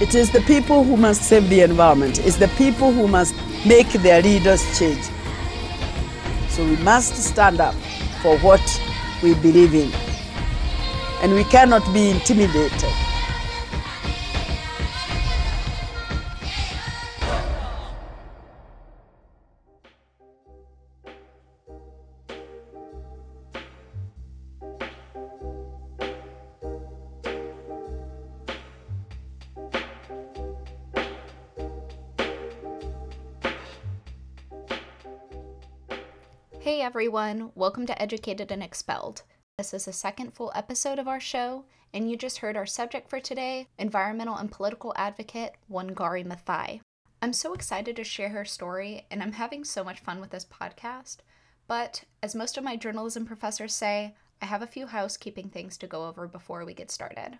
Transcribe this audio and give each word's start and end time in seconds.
It 0.00 0.14
is 0.14 0.30
the 0.30 0.40
people 0.40 0.82
who 0.82 0.96
must 0.96 1.22
save 1.24 1.50
the 1.50 1.60
environment. 1.60 2.20
It's 2.20 2.36
the 2.36 2.48
people 2.56 2.90
who 2.90 3.06
must 3.06 3.34
make 3.66 3.88
their 3.92 4.22
leaders 4.22 4.62
change. 4.78 5.04
So 6.48 6.64
we 6.64 6.76
must 6.76 7.16
stand 7.16 7.60
up 7.60 7.74
for 8.22 8.38
what 8.38 8.62
we 9.22 9.34
believe 9.34 9.74
in. 9.74 9.92
And 11.22 11.34
we 11.34 11.44
cannot 11.44 11.84
be 11.92 12.08
intimidated. 12.08 12.94
Hey 36.60 36.82
everyone, 36.82 37.52
welcome 37.54 37.86
to 37.86 38.02
Educated 38.02 38.52
and 38.52 38.62
Expelled. 38.62 39.22
This 39.56 39.72
is 39.72 39.86
the 39.86 39.94
second 39.94 40.34
full 40.34 40.52
episode 40.54 40.98
of 40.98 41.08
our 41.08 41.18
show, 41.18 41.64
and 41.94 42.10
you 42.10 42.18
just 42.18 42.38
heard 42.38 42.54
our 42.54 42.66
subject 42.66 43.08
for 43.08 43.18
today 43.18 43.68
environmental 43.78 44.36
and 44.36 44.52
political 44.52 44.92
advocate 44.94 45.54
Wangari 45.72 46.22
Maathai. 46.22 46.82
I'm 47.22 47.32
so 47.32 47.54
excited 47.54 47.96
to 47.96 48.04
share 48.04 48.28
her 48.28 48.44
story, 48.44 49.06
and 49.10 49.22
I'm 49.22 49.32
having 49.32 49.64
so 49.64 49.82
much 49.82 50.00
fun 50.00 50.20
with 50.20 50.28
this 50.28 50.44
podcast. 50.44 51.20
But 51.66 52.04
as 52.22 52.34
most 52.34 52.58
of 52.58 52.64
my 52.64 52.76
journalism 52.76 53.24
professors 53.24 53.74
say, 53.74 54.14
I 54.42 54.44
have 54.44 54.60
a 54.60 54.66
few 54.66 54.86
housekeeping 54.86 55.48
things 55.48 55.78
to 55.78 55.86
go 55.86 56.08
over 56.08 56.28
before 56.28 56.66
we 56.66 56.74
get 56.74 56.90
started. 56.90 57.38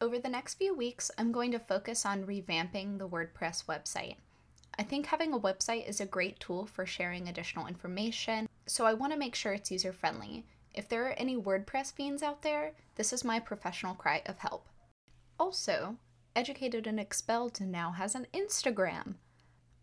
Over 0.00 0.18
the 0.18 0.28
next 0.28 0.54
few 0.54 0.74
weeks, 0.74 1.12
I'm 1.16 1.30
going 1.30 1.52
to 1.52 1.60
focus 1.60 2.04
on 2.04 2.26
revamping 2.26 2.98
the 2.98 3.08
WordPress 3.08 3.66
website. 3.66 4.16
I 4.78 4.82
think 4.82 5.06
having 5.06 5.32
a 5.34 5.38
website 5.38 5.88
is 5.88 6.00
a 6.00 6.06
great 6.06 6.40
tool 6.40 6.66
for 6.66 6.86
sharing 6.86 7.28
additional 7.28 7.66
information, 7.66 8.48
so 8.66 8.86
I 8.86 8.94
want 8.94 9.12
to 9.12 9.18
make 9.18 9.34
sure 9.34 9.52
it's 9.52 9.70
user 9.70 9.92
friendly. 9.92 10.46
If 10.74 10.88
there 10.88 11.06
are 11.06 11.12
any 11.18 11.36
WordPress 11.36 11.92
fiends 11.92 12.22
out 12.22 12.42
there, 12.42 12.72
this 12.94 13.12
is 13.12 13.22
my 13.22 13.38
professional 13.38 13.94
cry 13.94 14.22
of 14.24 14.38
help. 14.38 14.66
Also, 15.38 15.98
Educated 16.34 16.86
and 16.86 16.98
Expelled 16.98 17.60
now 17.60 17.90
has 17.90 18.14
an 18.14 18.26
Instagram. 18.32 19.16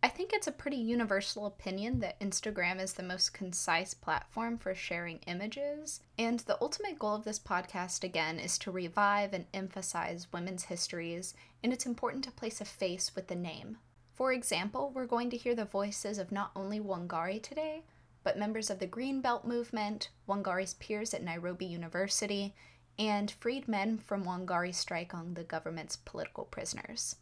I 0.02 0.08
think 0.08 0.32
it's 0.34 0.48
a 0.48 0.52
pretty 0.52 0.78
universal 0.78 1.46
opinion 1.46 2.00
that 2.00 2.20
Instagram 2.20 2.82
is 2.82 2.94
the 2.94 3.04
most 3.04 3.34
concise 3.34 3.94
platform 3.94 4.58
for 4.58 4.74
sharing 4.74 5.20
images, 5.28 6.00
and 6.18 6.40
the 6.40 6.58
ultimate 6.62 6.98
goal 6.98 7.16
of 7.16 7.26
this 7.26 7.38
podcast 7.40 8.04
again 8.04 8.40
is 8.40 8.58
to 8.60 8.72
revive 8.72 9.34
and 9.34 9.46
emphasize 9.54 10.32
women's 10.32 10.64
histories, 10.64 11.36
and 11.64 11.72
it's 11.72 11.86
important 11.86 12.24
to 12.24 12.32
place 12.32 12.62
a 12.62 12.66
face 12.66 13.14
with 13.14 13.28
the 13.28 13.36
name. 13.36 13.78
For 14.20 14.34
example, 14.34 14.92
we're 14.94 15.06
going 15.06 15.30
to 15.30 15.38
hear 15.38 15.56
the 15.56 15.64
voices 15.64 16.18
of 16.18 16.30
not 16.30 16.52
only 16.54 16.78
Wangari 16.78 17.42
today, 17.42 17.84
but 18.22 18.38
members 18.38 18.70
of 18.70 18.80
the 18.80 18.86
Green 18.86 19.22
Belt 19.22 19.46
movement, 19.46 20.10
Wangari's 20.28 20.74
peers 20.74 21.14
at 21.14 21.24
Nairobi 21.24 21.66
University, 21.66 22.54
and 22.98 23.32
freed 23.32 23.70
men 23.70 23.98
from 23.98 24.26
Wangari's 24.26 24.76
strike 24.76 25.14
on 25.14 25.36
the 25.36 25.46
government's 25.46 25.96
political 25.96 26.44
prisoners. 26.44 27.16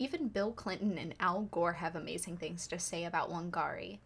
Even 0.00 0.26
Bill 0.26 0.50
Clinton 0.50 0.98
and 0.98 1.14
Al 1.20 1.42
Gore 1.42 1.74
have 1.74 1.94
amazing 1.94 2.38
things 2.38 2.66
to 2.66 2.78
say 2.80 3.04
about 3.04 3.30
Wangari. 3.30 4.00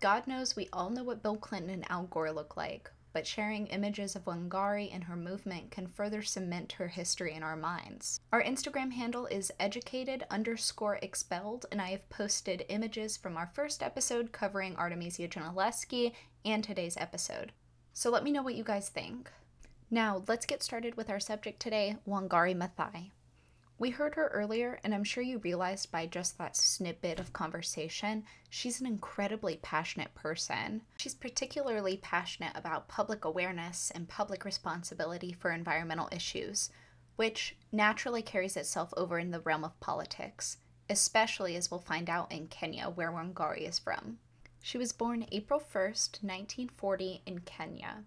God 0.00 0.26
knows 0.26 0.56
we 0.56 0.68
all 0.72 0.90
know 0.90 1.04
what 1.04 1.22
Bill 1.22 1.36
Clinton 1.36 1.70
and 1.70 1.88
Al 1.88 2.02
Gore 2.06 2.32
look 2.32 2.56
like, 2.56 2.90
but 3.14 3.26
sharing 3.26 3.68
images 3.68 4.14
of 4.14 4.24
Wangari 4.26 4.92
and 4.92 5.04
her 5.04 5.16
movement 5.16 5.70
can 5.70 5.86
further 5.86 6.20
cement 6.20 6.72
her 6.72 6.88
history 6.88 7.32
in 7.32 7.42
our 7.42 7.56
minds. 7.56 8.20
Our 8.32 8.42
Instagram 8.42 8.92
handle 8.92 9.26
is 9.26 9.52
educated 9.58 10.26
underscore 10.30 10.98
expelled, 11.00 11.64
and 11.72 11.80
I 11.80 11.90
have 11.92 12.10
posted 12.10 12.66
images 12.68 13.16
from 13.16 13.36
our 13.38 13.50
first 13.54 13.82
episode 13.82 14.32
covering 14.32 14.76
Artemisia 14.76 15.28
Gentileschi 15.28 16.12
and 16.44 16.62
today's 16.62 16.96
episode. 16.96 17.52
So 17.94 18.10
let 18.10 18.24
me 18.24 18.32
know 18.32 18.42
what 18.42 18.56
you 18.56 18.64
guys 18.64 18.88
think. 18.88 19.30
Now, 19.90 20.24
let's 20.26 20.44
get 20.44 20.62
started 20.62 20.96
with 20.96 21.08
our 21.08 21.20
subject 21.20 21.60
today 21.60 21.96
Wangari 22.06 22.56
Maathai. 22.56 23.12
We 23.76 23.90
heard 23.90 24.14
her 24.14 24.28
earlier, 24.28 24.78
and 24.84 24.94
I'm 24.94 25.02
sure 25.02 25.22
you 25.22 25.38
realized 25.38 25.90
by 25.90 26.06
just 26.06 26.38
that 26.38 26.56
snippet 26.56 27.18
of 27.18 27.32
conversation, 27.32 28.24
she's 28.48 28.80
an 28.80 28.86
incredibly 28.86 29.56
passionate 29.56 30.14
person. 30.14 30.82
She's 30.96 31.14
particularly 31.14 31.96
passionate 31.96 32.52
about 32.54 32.86
public 32.86 33.24
awareness 33.24 33.90
and 33.92 34.08
public 34.08 34.44
responsibility 34.44 35.32
for 35.32 35.50
environmental 35.50 36.08
issues, 36.12 36.70
which 37.16 37.56
naturally 37.72 38.22
carries 38.22 38.56
itself 38.56 38.94
over 38.96 39.18
in 39.18 39.32
the 39.32 39.40
realm 39.40 39.64
of 39.64 39.78
politics, 39.80 40.58
especially 40.88 41.56
as 41.56 41.68
we'll 41.70 41.80
find 41.80 42.08
out 42.08 42.30
in 42.30 42.46
Kenya, 42.46 42.88
where 42.88 43.10
Wangari 43.10 43.68
is 43.68 43.80
from. 43.80 44.18
She 44.62 44.78
was 44.78 44.92
born 44.92 45.26
April 45.32 45.60
1st, 45.60 46.22
1940, 46.22 47.22
in 47.26 47.40
Kenya. 47.40 48.04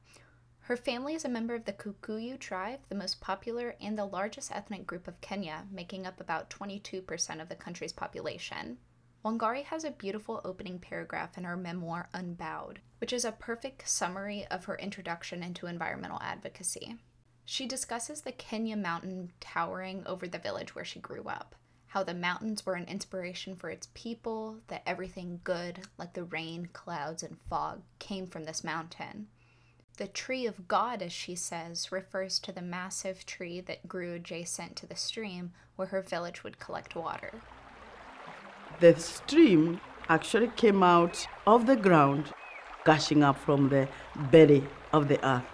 Her 0.67 0.75
family 0.75 1.15
is 1.15 1.23
a 1.23 1.29
member 1.29 1.55
of 1.55 1.63
the 1.63 1.71
Kikuyu 1.71 2.37
tribe, 2.37 2.81
the 2.89 2.95
most 2.95 3.21
popular 3.21 3.75
and 3.79 3.97
the 3.97 4.03
largest 4.03 4.51
ethnic 4.51 4.85
group 4.85 5.07
of 5.07 5.21
Kenya, 5.21 5.65
making 5.71 6.05
up 6.05 6.19
about 6.19 6.49
22% 6.49 7.41
of 7.41 7.47
the 7.47 7.55
country's 7.55 7.93
population. 7.93 8.77
Wangari 9.23 9.63
has 9.63 9.85
a 9.85 9.91
beautiful 9.91 10.41
opening 10.43 10.77
paragraph 10.77 11.37
in 11.37 11.45
her 11.45 11.55
memoir 11.55 12.09
Unbowed, 12.13 12.81
which 12.97 13.13
is 13.13 13.23
a 13.23 13.31
perfect 13.31 13.87
summary 13.87 14.45
of 14.47 14.65
her 14.65 14.75
introduction 14.75 15.41
into 15.41 15.67
environmental 15.67 16.19
advocacy. 16.21 16.97
She 17.45 17.65
discusses 17.65 18.19
the 18.19 18.33
Kenya 18.33 18.75
mountain 18.75 19.31
towering 19.39 20.03
over 20.05 20.27
the 20.27 20.37
village 20.37 20.75
where 20.75 20.83
she 20.83 20.99
grew 20.99 21.23
up, 21.29 21.55
how 21.85 22.03
the 22.03 22.13
mountains 22.13 22.65
were 22.65 22.73
an 22.73 22.89
inspiration 22.89 23.55
for 23.55 23.69
its 23.69 23.87
people, 23.93 24.57
that 24.67 24.83
everything 24.85 25.39
good, 25.45 25.87
like 25.97 26.13
the 26.13 26.25
rain, 26.25 26.67
clouds, 26.73 27.23
and 27.23 27.39
fog, 27.49 27.83
came 27.99 28.27
from 28.27 28.43
this 28.43 28.65
mountain. 28.65 29.29
The 29.97 30.07
tree 30.07 30.45
of 30.45 30.67
God, 30.67 31.01
as 31.01 31.11
she 31.11 31.33
says, 31.33 31.91
refers 31.91 32.37
to 32.39 32.51
the 32.51 32.61
massive 32.61 33.25
tree 33.25 33.61
that 33.61 33.87
grew 33.87 34.13
adjacent 34.13 34.75
to 34.75 34.85
the 34.85 34.95
stream 34.95 35.53
where 35.75 35.87
her 35.87 36.03
village 36.03 36.43
would 36.43 36.59
collect 36.59 36.95
water. 36.95 37.33
The 38.79 38.95
stream 38.99 39.81
actually 40.07 40.49
came 40.55 40.83
out 40.83 41.27
of 41.47 41.65
the 41.65 41.75
ground, 41.75 42.31
gushing 42.83 43.23
up 43.23 43.39
from 43.39 43.69
the 43.69 43.87
belly 44.29 44.63
of 44.93 45.07
the 45.07 45.17
earth. 45.27 45.45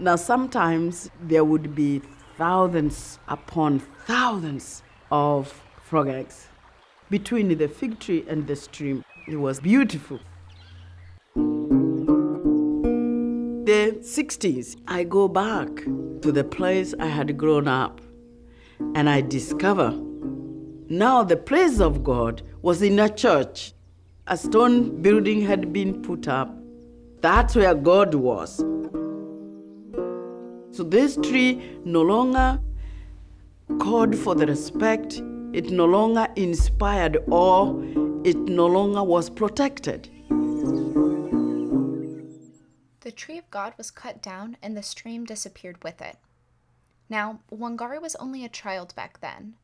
Now, 0.00 0.16
sometimes 0.16 1.08
there 1.22 1.44
would 1.44 1.76
be 1.76 2.02
thousands 2.36 3.20
upon 3.28 3.78
thousands 3.78 4.82
of 5.12 5.62
frog 5.80 6.08
eggs 6.08 6.48
between 7.08 7.56
the 7.56 7.68
fig 7.68 8.00
tree 8.00 8.24
and 8.28 8.48
the 8.48 8.56
stream. 8.56 9.04
It 9.28 9.36
was 9.36 9.60
beautiful. 9.60 10.18
The 13.68 13.98
60s, 14.00 14.76
I 14.88 15.04
go 15.04 15.28
back 15.28 15.68
to 16.22 16.32
the 16.32 16.42
place 16.42 16.94
I 16.98 17.04
had 17.04 17.36
grown 17.36 17.68
up 17.68 18.00
and 18.94 19.10
I 19.10 19.20
discover 19.20 19.90
now 20.88 21.22
the 21.22 21.36
place 21.36 21.78
of 21.78 22.02
God 22.02 22.40
was 22.62 22.80
in 22.80 22.98
a 22.98 23.10
church. 23.10 23.74
A 24.26 24.38
stone 24.38 25.02
building 25.02 25.42
had 25.42 25.70
been 25.70 26.00
put 26.00 26.28
up. 26.28 26.50
That's 27.20 27.54
where 27.56 27.74
God 27.74 28.14
was. 28.14 28.56
So 30.70 30.82
this 30.82 31.16
tree 31.16 31.78
no 31.84 32.00
longer 32.00 32.58
called 33.80 34.16
for 34.16 34.34
the 34.34 34.46
respect, 34.46 35.20
it 35.52 35.68
no 35.68 35.84
longer 35.84 36.26
inspired 36.36 37.18
awe, 37.30 37.78
it 38.24 38.38
no 38.38 38.66
longer 38.66 39.02
was 39.04 39.28
protected. 39.28 40.08
The 43.08 43.12
tree 43.12 43.38
of 43.38 43.50
God 43.50 43.72
was 43.78 43.90
cut 43.90 44.20
down 44.20 44.58
and 44.60 44.76
the 44.76 44.82
stream 44.82 45.24
disappeared 45.24 45.82
with 45.82 46.02
it. 46.02 46.18
Now, 47.08 47.40
Wangari 47.50 48.02
was 48.02 48.14
only 48.16 48.44
a 48.44 48.50
child 48.50 48.94
back 48.94 49.22
then. 49.22 49.54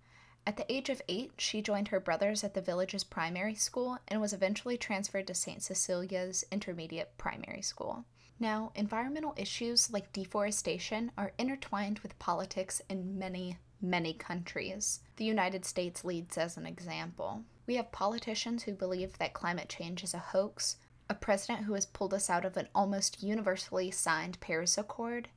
At 0.47 0.57
the 0.57 0.73
age 0.73 0.89
of 0.89 1.03
eight, 1.11 1.33
she 1.37 1.61
joined 1.61 1.89
her 1.89 2.01
brothers 2.01 2.43
at 2.43 2.55
the 2.55 2.63
village's 2.63 3.05
primary 3.05 3.55
school 3.55 3.99
and 4.09 4.19
was 4.19 4.33
eventually 4.33 4.79
transferred 4.79 5.27
to 5.27 5.35
St. 5.35 5.63
Cecilia's 5.63 6.47
intermediate 6.51 7.19
primary 7.19 7.61
school. 7.61 8.07
Now, 8.41 8.73
environmental 8.75 9.35
issues 9.37 9.93
like 9.93 10.15
deforestation 10.15 11.13
are 11.19 11.35
intertwined 11.37 11.99
with 11.99 12.19
politics 12.19 12.81
in 12.89 13.19
many, 13.19 13.59
many 13.79 14.15
countries. 14.15 15.01
The 15.17 15.27
United 15.27 15.67
States 15.67 16.03
leads 16.03 16.39
as 16.39 16.57
an 16.57 16.65
example. 16.65 17.45
We 17.67 17.75
have 17.75 17.93
politicians 17.93 18.63
who 18.63 18.73
believe 18.73 19.19
that 19.19 19.35
climate 19.35 19.69
change 19.69 20.03
is 20.03 20.15
a 20.15 20.19
hoax, 20.19 20.79
a 21.09 21.15
president 21.15 21.65
who 21.65 21.75
has 21.75 21.87
pulled 21.87 22.15
us 22.15 22.31
out 22.31 22.45
of 22.45 22.57
an 22.57 22.69
almost 22.75 23.23
universally 23.23 23.91
signed 23.91 24.41
Paris 24.41 24.79
Accord, 24.79 25.29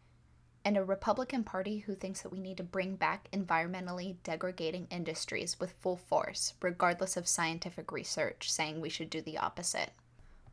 and 0.63 0.77
a 0.77 0.83
Republican 0.83 1.43
Party 1.43 1.79
who 1.79 1.95
thinks 1.95 2.21
that 2.21 2.31
we 2.31 2.39
need 2.39 2.57
to 2.57 2.63
bring 2.63 2.95
back 2.95 3.29
environmentally 3.31 4.17
degrading 4.23 4.87
industries 4.89 5.59
with 5.59 5.71
full 5.79 5.95
force, 5.95 6.53
regardless 6.61 7.15
of 7.15 7.27
scientific 7.27 7.91
research 7.91 8.51
saying 8.51 8.81
we 8.81 8.89
should 8.89 9.09
do 9.09 9.21
the 9.21 9.37
opposite. 9.37 9.91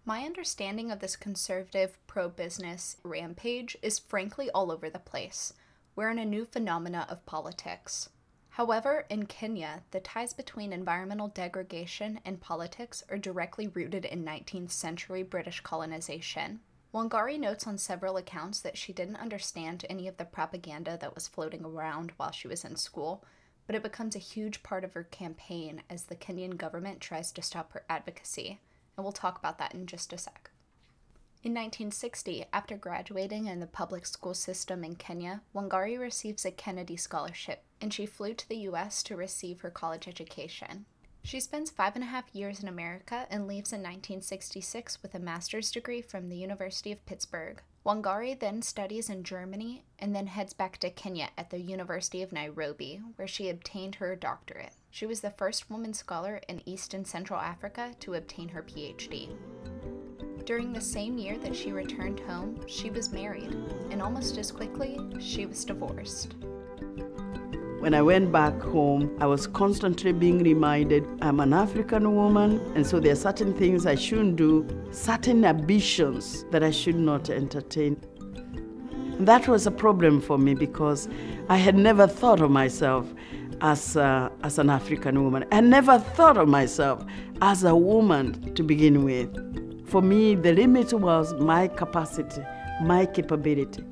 My 0.04 0.24
understanding 0.24 0.90
of 0.90 1.00
this 1.00 1.16
conservative 1.16 1.98
pro 2.06 2.28
business 2.28 2.96
rampage 3.02 3.76
is 3.82 3.98
frankly 3.98 4.50
all 4.50 4.70
over 4.70 4.90
the 4.90 4.98
place. 4.98 5.54
We're 5.96 6.10
in 6.10 6.18
a 6.18 6.24
new 6.24 6.44
phenomena 6.44 7.06
of 7.08 7.24
politics. 7.24 8.10
However, 8.54 9.04
in 9.10 9.26
Kenya, 9.26 9.82
the 9.90 9.98
ties 9.98 10.32
between 10.32 10.72
environmental 10.72 11.26
degradation 11.26 12.20
and 12.24 12.40
politics 12.40 13.02
are 13.10 13.18
directly 13.18 13.66
rooted 13.66 14.04
in 14.04 14.24
19th 14.24 14.70
century 14.70 15.24
British 15.24 15.60
colonization. 15.62 16.60
Wangari 16.92 17.36
notes 17.36 17.66
on 17.66 17.78
several 17.78 18.16
accounts 18.16 18.60
that 18.60 18.78
she 18.78 18.92
didn't 18.92 19.16
understand 19.16 19.84
any 19.90 20.06
of 20.06 20.18
the 20.18 20.24
propaganda 20.24 20.96
that 21.00 21.16
was 21.16 21.26
floating 21.26 21.64
around 21.64 22.12
while 22.16 22.30
she 22.30 22.46
was 22.46 22.64
in 22.64 22.76
school, 22.76 23.24
but 23.66 23.74
it 23.74 23.82
becomes 23.82 24.14
a 24.14 24.20
huge 24.20 24.62
part 24.62 24.84
of 24.84 24.92
her 24.92 25.02
campaign 25.02 25.82
as 25.90 26.04
the 26.04 26.14
Kenyan 26.14 26.56
government 26.56 27.00
tries 27.00 27.32
to 27.32 27.42
stop 27.42 27.72
her 27.72 27.84
advocacy, 27.90 28.60
and 28.96 29.02
we'll 29.02 29.10
talk 29.10 29.36
about 29.36 29.58
that 29.58 29.74
in 29.74 29.84
just 29.84 30.12
a 30.12 30.18
sec. 30.18 30.52
In 31.44 31.52
1960, 31.52 32.46
after 32.54 32.74
graduating 32.74 33.48
in 33.48 33.60
the 33.60 33.66
public 33.66 34.06
school 34.06 34.32
system 34.32 34.82
in 34.82 34.96
Kenya, 34.96 35.42
Wangari 35.54 36.00
receives 36.00 36.46
a 36.46 36.50
Kennedy 36.50 36.96
Scholarship, 36.96 37.62
and 37.82 37.92
she 37.92 38.06
flew 38.06 38.32
to 38.32 38.48
the 38.48 38.64
US 38.70 39.02
to 39.02 39.14
receive 39.14 39.60
her 39.60 39.68
college 39.68 40.08
education. 40.08 40.86
She 41.22 41.40
spends 41.40 41.70
five 41.70 41.96
and 41.96 42.02
a 42.02 42.06
half 42.06 42.34
years 42.34 42.62
in 42.62 42.68
America 42.68 43.26
and 43.28 43.46
leaves 43.46 43.74
in 43.74 43.80
1966 43.80 45.02
with 45.02 45.14
a 45.14 45.18
master's 45.18 45.70
degree 45.70 46.00
from 46.00 46.30
the 46.30 46.36
University 46.36 46.90
of 46.92 47.04
Pittsburgh. 47.04 47.60
Wangari 47.84 48.40
then 48.40 48.62
studies 48.62 49.10
in 49.10 49.22
Germany 49.22 49.84
and 49.98 50.16
then 50.16 50.28
heads 50.28 50.54
back 50.54 50.78
to 50.78 50.88
Kenya 50.88 51.28
at 51.36 51.50
the 51.50 51.60
University 51.60 52.22
of 52.22 52.32
Nairobi, 52.32 53.02
where 53.16 53.28
she 53.28 53.50
obtained 53.50 53.96
her 53.96 54.16
doctorate. 54.16 54.72
She 54.90 55.04
was 55.04 55.20
the 55.20 55.28
first 55.28 55.68
woman 55.70 55.92
scholar 55.92 56.40
in 56.48 56.66
East 56.66 56.94
and 56.94 57.06
Central 57.06 57.38
Africa 57.38 57.94
to 58.00 58.14
obtain 58.14 58.48
her 58.48 58.62
PhD. 58.62 59.36
During 60.44 60.74
the 60.74 60.80
same 60.80 61.16
year 61.16 61.38
that 61.38 61.56
she 61.56 61.72
returned 61.72 62.20
home, 62.20 62.60
she 62.66 62.90
was 62.90 63.10
married, 63.10 63.56
and 63.90 64.02
almost 64.02 64.36
as 64.36 64.52
quickly, 64.52 65.00
she 65.18 65.46
was 65.46 65.64
divorced. 65.64 66.34
When 67.78 67.94
I 67.94 68.02
went 68.02 68.30
back 68.30 68.60
home, 68.60 69.16
I 69.20 69.26
was 69.26 69.46
constantly 69.46 70.12
being 70.12 70.42
reminded 70.42 71.06
I'm 71.22 71.40
an 71.40 71.54
African 71.54 72.14
woman, 72.14 72.60
and 72.74 72.86
so 72.86 73.00
there 73.00 73.12
are 73.12 73.16
certain 73.16 73.54
things 73.54 73.86
I 73.86 73.94
shouldn't 73.94 74.36
do, 74.36 74.66
certain 74.90 75.46
ambitions 75.46 76.44
that 76.50 76.62
I 76.62 76.70
should 76.70 76.96
not 76.96 77.30
entertain. 77.30 77.96
And 79.16 79.26
that 79.26 79.48
was 79.48 79.66
a 79.66 79.70
problem 79.70 80.20
for 80.20 80.36
me 80.36 80.52
because 80.52 81.08
I 81.48 81.56
had 81.56 81.74
never 81.74 82.06
thought 82.06 82.42
of 82.42 82.50
myself 82.50 83.10
as, 83.62 83.96
uh, 83.96 84.28
as 84.42 84.58
an 84.58 84.68
African 84.68 85.24
woman. 85.24 85.46
I 85.50 85.62
never 85.62 85.98
thought 85.98 86.36
of 86.36 86.48
myself 86.48 87.02
as 87.40 87.64
a 87.64 87.74
woman 87.74 88.54
to 88.54 88.62
begin 88.62 89.04
with. 89.04 89.63
For 89.94 90.02
me, 90.02 90.34
the 90.34 90.52
limit 90.52 90.92
was 90.92 91.34
my 91.34 91.68
capacity, 91.68 92.42
my 92.82 93.06
capability. 93.06 93.84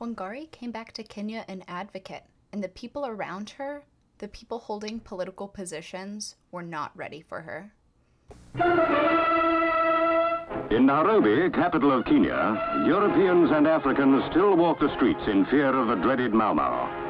Wangari 0.00 0.50
came 0.50 0.72
back 0.72 0.90
to 0.94 1.04
Kenya 1.04 1.44
an 1.46 1.62
advocate, 1.68 2.24
and 2.52 2.64
the 2.64 2.68
people 2.70 3.06
around 3.06 3.50
her, 3.50 3.84
the 4.18 4.26
people 4.26 4.58
holding 4.58 4.98
political 4.98 5.46
positions, 5.46 6.34
were 6.50 6.64
not 6.64 6.90
ready 6.96 7.20
for 7.20 7.40
her. 7.42 7.72
In 10.72 10.86
Nairobi, 10.86 11.48
capital 11.50 11.92
of 11.92 12.06
Kenya, 12.06 12.82
Europeans 12.88 13.52
and 13.52 13.68
Africans 13.68 14.24
still 14.32 14.56
walk 14.56 14.80
the 14.80 14.92
streets 14.96 15.22
in 15.28 15.46
fear 15.46 15.68
of 15.68 15.86
the 15.86 16.02
dreaded 16.02 16.34
Mau 16.34 16.54
Mau. 16.54 17.03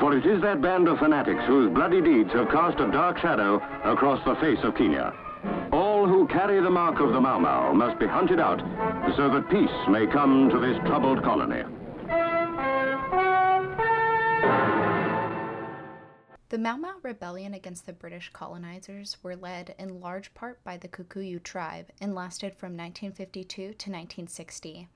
For 0.00 0.16
it 0.16 0.26
is 0.26 0.42
that 0.42 0.60
band 0.60 0.88
of 0.88 0.98
fanatics 0.98 1.42
whose 1.46 1.72
bloody 1.72 2.00
deeds 2.00 2.30
have 2.32 2.48
cast 2.48 2.80
a 2.80 2.90
dark 2.90 3.18
shadow 3.18 3.56
across 3.84 4.22
the 4.24 4.34
face 4.36 4.58
of 4.64 4.74
Kenya. 4.76 5.14
All 5.72 6.06
who 6.06 6.26
carry 6.26 6.60
the 6.60 6.70
mark 6.70 7.00
of 7.00 7.12
the 7.12 7.20
Mau 7.20 7.38
Mau 7.38 7.72
must 7.72 7.98
be 7.98 8.06
hunted 8.06 8.40
out 8.40 8.58
so 9.16 9.30
that 9.30 9.48
peace 9.50 9.70
may 9.88 10.06
come 10.06 10.50
to 10.50 10.58
this 10.58 10.76
troubled 10.86 11.22
colony. 11.22 11.62
The 16.48 16.58
Mau 16.58 16.76
Mau 16.76 16.94
rebellion 17.02 17.54
against 17.54 17.86
the 17.86 17.92
British 17.92 18.30
colonizers 18.32 19.16
were 19.22 19.36
led 19.36 19.74
in 19.78 20.00
large 20.00 20.34
part 20.34 20.62
by 20.64 20.76
the 20.76 20.88
Kikuyu 20.88 21.42
tribe 21.42 21.90
and 22.00 22.14
lasted 22.14 22.54
from 22.54 22.76
1952 22.76 23.54
to 23.54 23.70
1960. 23.70 24.88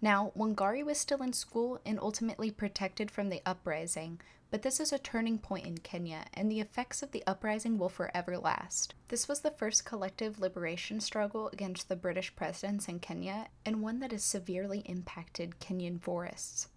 Now, 0.00 0.32
Wangari 0.36 0.84
was 0.84 0.98
still 0.98 1.22
in 1.22 1.32
school 1.32 1.80
and 1.84 1.98
ultimately 2.00 2.50
protected 2.50 3.10
from 3.10 3.28
the 3.28 3.42
uprising, 3.46 4.20
but 4.52 4.60
this 4.60 4.78
is 4.78 4.92
a 4.92 4.98
turning 4.98 5.38
point 5.38 5.64
in 5.64 5.78
Kenya, 5.78 6.26
and 6.34 6.50
the 6.50 6.60
effects 6.60 7.02
of 7.02 7.10
the 7.10 7.24
uprising 7.26 7.78
will 7.78 7.88
forever 7.88 8.36
last. 8.36 8.94
This 9.08 9.26
was 9.26 9.40
the 9.40 9.50
first 9.50 9.86
collective 9.86 10.38
liberation 10.38 11.00
struggle 11.00 11.48
against 11.54 11.88
the 11.88 11.96
British 11.96 12.36
presence 12.36 12.86
in 12.86 12.98
Kenya, 12.98 13.48
and 13.64 13.80
one 13.80 13.98
that 14.00 14.12
has 14.12 14.22
severely 14.22 14.80
impacted 14.80 15.58
Kenyan 15.58 15.98
forests. 15.98 16.68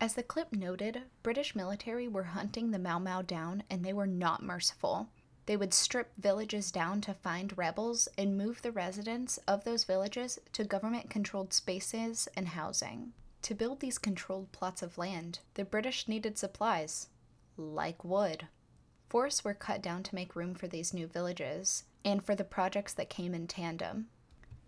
As 0.00 0.14
the 0.14 0.22
clip 0.22 0.52
noted, 0.52 1.02
British 1.24 1.56
military 1.56 2.06
were 2.06 2.22
hunting 2.22 2.70
the 2.70 2.78
Mau 2.78 3.00
Mau 3.00 3.22
down, 3.22 3.64
and 3.68 3.84
they 3.84 3.92
were 3.92 4.06
not 4.06 4.44
merciful. 4.44 5.08
They 5.46 5.56
would 5.56 5.74
strip 5.74 6.12
villages 6.16 6.70
down 6.70 7.00
to 7.00 7.14
find 7.14 7.58
rebels 7.58 8.08
and 8.16 8.38
move 8.38 8.62
the 8.62 8.70
residents 8.70 9.38
of 9.48 9.64
those 9.64 9.82
villages 9.82 10.38
to 10.52 10.62
government 10.62 11.10
controlled 11.10 11.52
spaces 11.52 12.28
and 12.36 12.46
housing. 12.46 13.14
To 13.42 13.54
build 13.54 13.80
these 13.80 13.98
controlled 13.98 14.52
plots 14.52 14.80
of 14.80 14.96
land, 14.96 15.40
the 15.54 15.64
British 15.64 16.06
needed 16.08 16.36
supplies, 16.38 17.08
like 17.56 18.04
wood. 18.04 18.48
Forests 19.08 19.44
were 19.44 19.54
cut 19.54 19.82
down 19.82 20.02
to 20.02 20.14
make 20.14 20.36
room 20.36 20.54
for 20.54 20.66
these 20.66 20.92
new 20.92 21.06
villages 21.06 21.84
and 22.04 22.24
for 22.24 22.34
the 22.34 22.44
projects 22.44 22.92
that 22.94 23.10
came 23.10 23.34
in 23.34 23.46
tandem. 23.46 24.08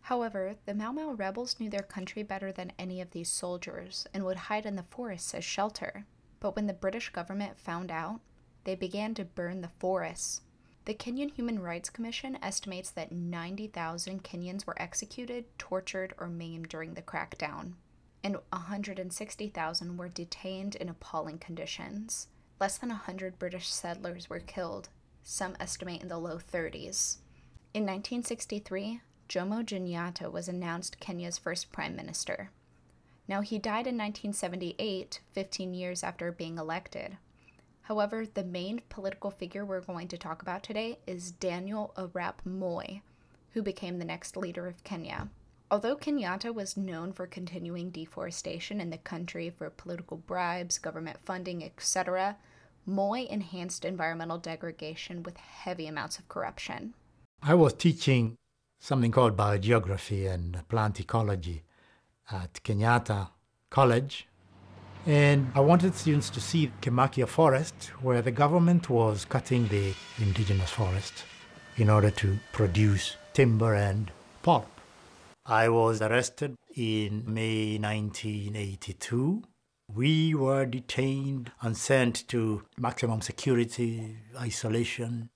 However, 0.03 0.57
the 0.65 0.75
Mau 0.75 0.93
Mau 0.93 1.13
rebels 1.13 1.61
knew 1.61 1.69
their 1.69 1.83
country 1.83 2.23
better 2.23 2.51
than 2.51 2.73
any 2.79 3.01
of 3.01 3.11
these 3.11 3.31
soldiers 3.31 4.07
and 4.15 4.25
would 4.25 4.37
hide 4.37 4.65
in 4.65 4.77
the 4.77 4.83
forests 4.83 5.35
as 5.35 5.45
shelter. 5.45 6.07
But 6.41 6.57
when 6.57 6.67
the 6.67 6.73
British 6.73 7.11
government 7.11 7.59
found 7.59 7.91
out, 7.91 8.21
they 8.65 8.75
began 8.75 9.15
to 9.15 9.25
burn 9.25 9.61
the 9.61 9.69
forests. 9.69 10.43
The 10.85 10.95
Kenyan 10.95 11.33
Human 11.35 11.59
Rights 11.59 11.91
Commission 11.91 12.39
estimates 12.43 12.91
that 12.93 13.13
90,000 13.13 14.25
Kenyans 14.25 14.67
were 14.67 14.81
executed, 14.81 15.45
tortured, 15.59 16.15
or 16.19 16.29
maimed 16.29 16.69
during 16.69 16.95
the 16.95 17.03
crackdown, 17.03 17.75
and 18.25 18.39
160,000 18.51 19.97
were 19.99 20.09
detained 20.09 20.77
in 20.77 20.89
appalling 20.89 21.39
conditions. 21.39 22.29
Less 22.61 22.79
than 22.79 22.89
100 22.89 23.39
British 23.39 23.69
settlers 23.69 24.29
were 24.29 24.41
killed, 24.41 24.89
some 25.23 25.57
estimate 25.61 26.03
in 26.03 26.09
the 26.09 26.19
low 26.19 26.39
30s. 26.39 27.19
In 27.73 27.85
1963, 27.85 29.01
Jomo 29.29 29.63
Kenyatta 29.65 30.33
was 30.33 30.49
announced 30.49 30.99
Kenya's 30.99 31.39
first 31.39 31.71
prime 31.71 31.95
minister. 31.95 32.51
Now, 33.29 33.43
he 33.43 33.59
died 33.59 33.87
in 33.87 33.97
1978, 33.97 35.21
15 35.31 35.75
years 35.75 36.03
after 36.03 36.33
being 36.33 36.59
elected. 36.59 37.19
However, 37.83 38.27
the 38.27 38.43
main 38.43 38.81
political 38.89 39.31
figure 39.31 39.65
we're 39.65 39.81
going 39.81 40.09
to 40.09 40.19
talk 40.19 40.43
about 40.43 40.63
today 40.63 40.99
is 41.07 41.31
Daniel 41.31 41.93
Arap 41.97 42.45
Moi, 42.45 43.01
who 43.53 43.63
became 43.63 43.99
the 43.99 44.05
next 44.05 44.37
leader 44.37 44.67
of 44.67 44.83
Kenya. 44.83 45.29
Although 45.71 45.97
Kenyatta 45.97 46.55
was 46.55 46.79
known 46.79 47.13
for 47.13 47.27
continuing 47.27 47.91
deforestation 47.91 48.81
in 48.81 48.89
the 48.89 48.97
country 48.97 49.51
for 49.51 49.69
political 49.69 50.17
bribes, 50.17 50.79
government 50.79 51.19
funding, 51.23 51.63
etc., 51.63 52.37
Moi 52.87 53.27
enhanced 53.29 53.85
environmental 53.85 54.39
degradation 54.39 55.23
with 55.23 55.37
heavy 55.37 55.87
amounts 55.87 56.19
of 56.19 56.27
corruption. 56.27 56.95
I 57.43 57.53
was 57.53 57.75
teaching 57.75 58.37
something 58.81 59.13
called 59.13 59.37
biogeography 59.37 60.27
and 60.33 60.67
plant 60.69 60.99
ecology 61.01 61.65
at 62.31 62.55
Kenyatta 62.65 63.29
College. 63.69 64.27
And 65.05 65.53
I 65.55 65.61
wanted 65.61 65.95
students 65.95 66.31
to 66.31 66.41
see 66.41 66.73
Kimakia 66.81 67.29
Forest, 67.29 67.93
where 68.01 68.23
the 68.23 68.31
government 68.31 68.89
was 68.89 69.27
cutting 69.27 69.69
the 69.69 69.93
indigenous 70.19 70.71
forest 70.71 71.25
in 71.77 71.91
order 71.91 72.11
to 72.13 72.39
produce 72.53 73.17
timber 73.35 73.75
and 73.75 74.11
pulp. 74.43 74.78
I 75.49 75.71
was 75.71 76.03
arrested 76.03 76.57
in 76.77 77.25
May 77.27 77.79
1982 77.79 79.43
we 79.95 80.35
were 80.35 80.67
detained 80.67 81.51
and 81.63 81.77
sent 81.77 82.29
to 82.29 82.63
maximum 82.77 83.23
security 83.23 84.19
isolation 84.39 85.31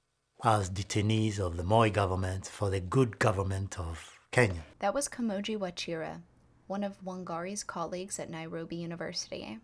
as 0.44 0.68
detainees 0.68 1.38
of 1.38 1.56
the 1.56 1.64
Moi 1.64 1.88
government 1.88 2.46
for 2.46 2.68
the 2.68 2.80
good 2.80 3.18
government 3.18 3.78
of 3.78 4.18
Kenya. 4.30 4.62
That 4.80 4.92
was 4.92 5.08
Kamoji 5.08 5.56
Wachira, 5.56 6.20
one 6.66 6.84
of 6.84 7.02
Wangari's 7.02 7.64
colleagues 7.64 8.18
at 8.18 8.28
Nairobi 8.28 8.76
University. 8.76 9.58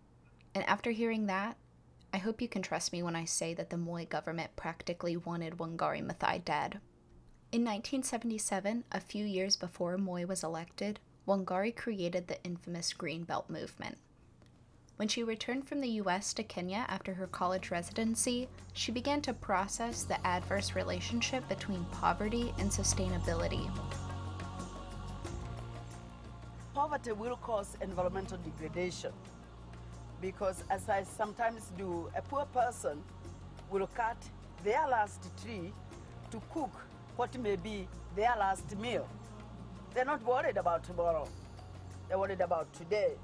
And 0.55 0.64
after 0.64 0.90
hearing 0.90 1.26
that, 1.26 1.59
I 2.14 2.19
hope 2.19 2.40
you 2.40 2.49
can 2.49 2.62
trust 2.62 2.93
me 2.93 3.02
when 3.02 3.14
I 3.14 3.26
say 3.26 3.52
that 3.55 3.69
the 3.69 3.76
Moi 3.76 4.07
government 4.07 4.57
practically 4.57 5.17
wanted 5.19 5.59
Wangari 5.59 6.02
Maathai 6.02 6.43
dead. 6.43 6.81
In 7.50 7.62
1977, 7.62 8.85
a 8.93 9.00
few 9.00 9.25
years 9.25 9.57
before 9.57 9.97
Moi 9.97 10.26
was 10.26 10.45
elected, 10.45 11.00
Wangari 11.26 11.75
created 11.75 12.28
the 12.28 12.43
infamous 12.45 12.93
Green 12.93 13.25
Belt 13.25 13.49
movement. 13.49 13.97
When 14.97 15.09
she 15.09 15.23
returned 15.23 15.67
from 15.67 15.81
the 15.81 15.88
US 16.02 16.35
to 16.35 16.43
Kenya 16.43 16.85
after 16.88 17.14
her 17.14 17.26
college 17.26 17.71
residency, 17.71 18.50
she 18.75 18.93
began 18.93 19.23
to 19.23 19.33
process 19.33 20.02
the 20.02 20.25
adverse 20.26 20.75
relationship 20.75 21.49
between 21.49 21.87
poverty 21.87 22.52
and 22.59 22.71
sustainability. 22.71 23.67
Poverty 26.75 27.12
will 27.12 27.37
cause 27.37 27.78
environmental 27.81 28.37
degradation. 28.38 29.12
because 30.21 30.64
as 30.69 30.88
I 30.88 31.05
sometimes 31.05 31.71
do, 31.78 32.11
a 32.17 32.21
poor 32.23 32.45
person 32.47 33.02
will 33.71 33.87
cut 33.95 34.17
their 34.64 34.87
last 34.88 35.23
tree 35.43 35.73
to 36.31 36.43
cook 36.52 36.73
what 37.18 37.37
may 37.40 37.56
be 37.56 37.88
their 38.14 38.37
last 38.38 38.78
meal. 38.78 39.04
They're 39.92 40.04
not 40.04 40.25
worried 40.25 40.56
about 40.56 40.84
tomorrow. 40.84 41.26
They're 42.06 42.18
worried 42.18 42.40
about 42.40 42.72
today. 42.72 43.14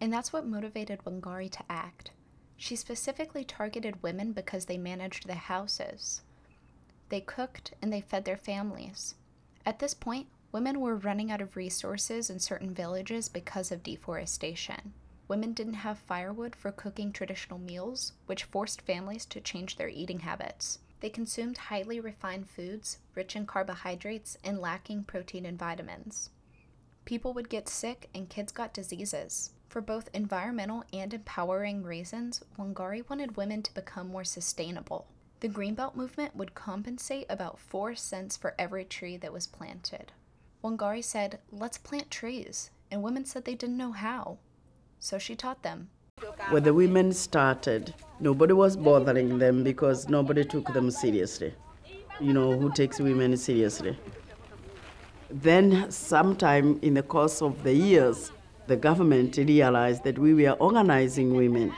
And 0.00 0.12
that's 0.12 0.32
what 0.32 0.46
motivated 0.46 1.00
Wangari 1.04 1.50
to 1.50 1.64
act. 1.68 2.12
She 2.56 2.76
specifically 2.76 3.42
targeted 3.42 4.04
women 4.04 4.30
because 4.30 4.66
they 4.66 4.78
managed 4.78 5.26
the 5.26 5.34
houses. 5.34 6.22
They 7.08 7.20
cooked 7.20 7.74
and 7.82 7.92
they 7.92 8.02
fed 8.02 8.24
their 8.24 8.36
families. 8.36 9.16
At 9.66 9.80
this 9.80 9.94
point, 9.94 10.28
women 10.52 10.78
were 10.78 10.94
running 10.94 11.32
out 11.32 11.40
of 11.40 11.56
resources 11.56 12.30
in 12.30 12.38
certain 12.38 12.72
villages 12.72 13.28
because 13.28 13.72
of 13.72 13.82
deforestation. 13.82 14.92
Women 15.26 15.54
didn't 15.54 15.74
have 15.74 15.98
firewood 15.98 16.54
for 16.54 16.70
cooking 16.70 17.10
traditional 17.10 17.58
meals, 17.58 18.12
which 18.26 18.44
forced 18.44 18.80
families 18.82 19.26
to 19.26 19.40
change 19.40 19.74
their 19.74 19.88
eating 19.88 20.20
habits. 20.20 20.78
They 21.02 21.10
consumed 21.10 21.58
highly 21.58 21.98
refined 21.98 22.48
foods, 22.48 22.98
rich 23.16 23.34
in 23.34 23.44
carbohydrates 23.44 24.38
and 24.44 24.60
lacking 24.60 25.02
protein 25.02 25.44
and 25.44 25.58
vitamins. 25.58 26.30
People 27.04 27.34
would 27.34 27.48
get 27.48 27.68
sick 27.68 28.08
and 28.14 28.28
kids 28.28 28.52
got 28.52 28.72
diseases. 28.72 29.50
For 29.68 29.80
both 29.80 30.08
environmental 30.14 30.84
and 30.92 31.12
empowering 31.12 31.82
reasons, 31.82 32.44
Wangari 32.56 33.02
wanted 33.10 33.36
women 33.36 33.62
to 33.64 33.74
become 33.74 34.10
more 34.10 34.22
sustainable. 34.22 35.08
The 35.40 35.48
Greenbelt 35.48 35.96
movement 35.96 36.36
would 36.36 36.54
compensate 36.54 37.26
about 37.28 37.58
4 37.58 37.96
cents 37.96 38.36
for 38.36 38.54
every 38.56 38.84
tree 38.84 39.16
that 39.16 39.32
was 39.32 39.48
planted. 39.48 40.12
Wangari 40.62 41.02
said, 41.02 41.40
Let's 41.50 41.78
plant 41.78 42.12
trees, 42.12 42.70
and 42.92 43.02
women 43.02 43.24
said 43.24 43.44
they 43.44 43.56
didn't 43.56 43.76
know 43.76 43.90
how. 43.90 44.38
So 45.00 45.18
she 45.18 45.34
taught 45.34 45.64
them. 45.64 45.90
When 46.50 46.62
the 46.62 46.74
women 46.74 47.12
started, 47.12 47.94
nobody 48.20 48.52
was 48.52 48.76
bothering 48.76 49.38
them 49.38 49.64
because 49.64 50.08
nobody 50.08 50.44
took 50.44 50.72
them 50.72 50.90
seriously. 50.90 51.54
You 52.20 52.32
know, 52.32 52.58
who 52.58 52.72
takes 52.72 53.00
women 53.00 53.36
seriously? 53.36 53.96
Then, 55.30 55.90
sometime 55.90 56.78
in 56.82 56.94
the 56.94 57.02
course 57.02 57.40
of 57.40 57.62
the 57.62 57.72
years, 57.72 58.32
the 58.66 58.76
government 58.76 59.36
realized 59.38 60.04
that 60.04 60.18
we 60.18 60.34
were 60.34 60.52
organizing 60.52 61.34
women. 61.34 61.72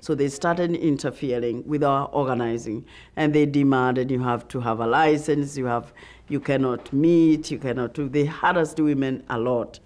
So 0.00 0.14
they 0.14 0.28
started 0.28 0.76
interfering 0.76 1.66
with 1.66 1.82
our 1.82 2.06
organizing, 2.12 2.84
and 3.16 3.34
they 3.34 3.44
demanded 3.46 4.10
you 4.10 4.22
have 4.22 4.46
to 4.48 4.60
have 4.60 4.78
a 4.78 4.86
license, 4.86 5.56
you 5.56 5.66
have, 5.66 5.92
you 6.28 6.38
cannot 6.38 6.92
meet, 6.92 7.50
you 7.50 7.58
cannot 7.58 7.94
do. 7.94 8.08
They 8.08 8.26
harassed 8.26 8.78
women 8.78 9.24
a 9.28 9.38
lot. 9.38 9.80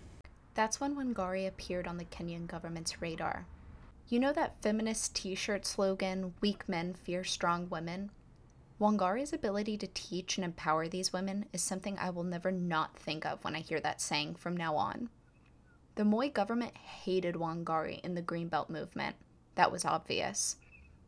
That's 0.55 0.81
when 0.81 0.97
Wangari 0.97 1.47
appeared 1.47 1.87
on 1.87 1.97
the 1.97 2.05
Kenyan 2.05 2.47
government's 2.47 3.01
radar. 3.01 3.47
You 4.09 4.19
know 4.19 4.33
that 4.33 4.61
feminist 4.61 5.15
t 5.15 5.35
shirt 5.35 5.65
slogan, 5.65 6.35
Weak 6.41 6.69
men 6.69 6.95
fear 6.95 7.23
strong 7.23 7.69
women? 7.69 8.11
Wangari's 8.81 9.33
ability 9.33 9.77
to 9.77 9.87
teach 9.87 10.39
and 10.39 10.45
empower 10.45 10.89
these 10.89 11.13
women 11.13 11.45
is 11.53 11.63
something 11.63 11.99
I 11.99 12.11
will 12.11 12.25
never 12.25 12.51
not 12.51 12.97
think 12.97 13.27
of 13.27 13.45
when 13.45 13.55
I 13.55 13.61
hear 13.61 13.79
that 13.81 14.01
saying 14.01 14.37
from 14.37 14.57
now 14.57 14.75
on. 14.75 15.11
The 15.97 16.05
Moi 16.05 16.29
government 16.29 16.77
hated 16.77 17.35
Wangari 17.35 18.01
in 18.01 18.15
the 18.15 18.23
Greenbelt 18.23 18.71
movement. 18.71 19.17
That 19.55 19.71
was 19.71 19.85
obvious. 19.85 20.57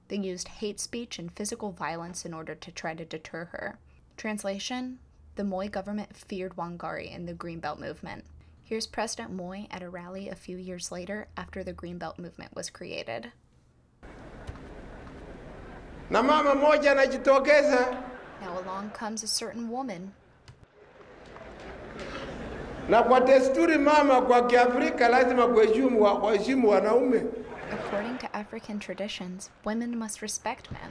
They 0.09 0.19
used 0.19 0.49
hate 0.49 0.79
speech 0.81 1.19
and 1.19 1.33
physical 1.33 1.73
violence 1.73 2.27
in 2.27 2.35
order 2.35 2.55
to 2.55 2.71
try 2.71 2.95
to 2.95 3.05
deter 3.05 3.47
her. 3.47 3.79
Translation 4.17 4.99
The 5.37 5.45
Moi 5.45 5.69
government 5.69 6.15
feared 6.15 6.57
Wangari 6.57 7.11
in 7.11 7.25
the 7.25 7.33
Greenbelt 7.33 7.79
movement. 7.79 8.25
Here's 8.73 8.87
President 8.87 9.31
Moi 9.31 9.67
at 9.71 9.83
a 9.83 9.91
rally 9.91 10.31
a 10.31 10.35
few 10.35 10.57
years 10.57 10.91
later 10.91 11.29
after 11.37 11.63
the 11.63 11.75
Greenbelt 11.75 12.19
movement 12.19 12.57
was 12.57 12.71
created. 12.71 13.31
Na 16.09 16.23
mama 16.23 16.55
moja 16.55 16.93
anajitokeza 16.93 17.99
Now 18.41 18.59
along 18.65 18.91
comes 18.99 19.23
a 19.23 19.27
certain 19.27 19.69
woman. 19.69 20.13
na 22.89 23.03
kwa 23.03 23.21
desturi 23.21 23.79
mama 23.79 24.23
kwa 24.23 24.47
Kiafrika 24.47 25.09
lazima 25.09 25.47
kuheshimu 25.47 26.03
wa- 26.03 26.15
waheshimu 26.15 26.69
wanaume. 26.71 27.25
According 27.73 28.19
to 28.19 28.27
African 28.37 28.79
traditions, 28.79 29.51
women 29.65 29.97
must 29.99 30.21
respect 30.23 30.71
men. 30.71 30.91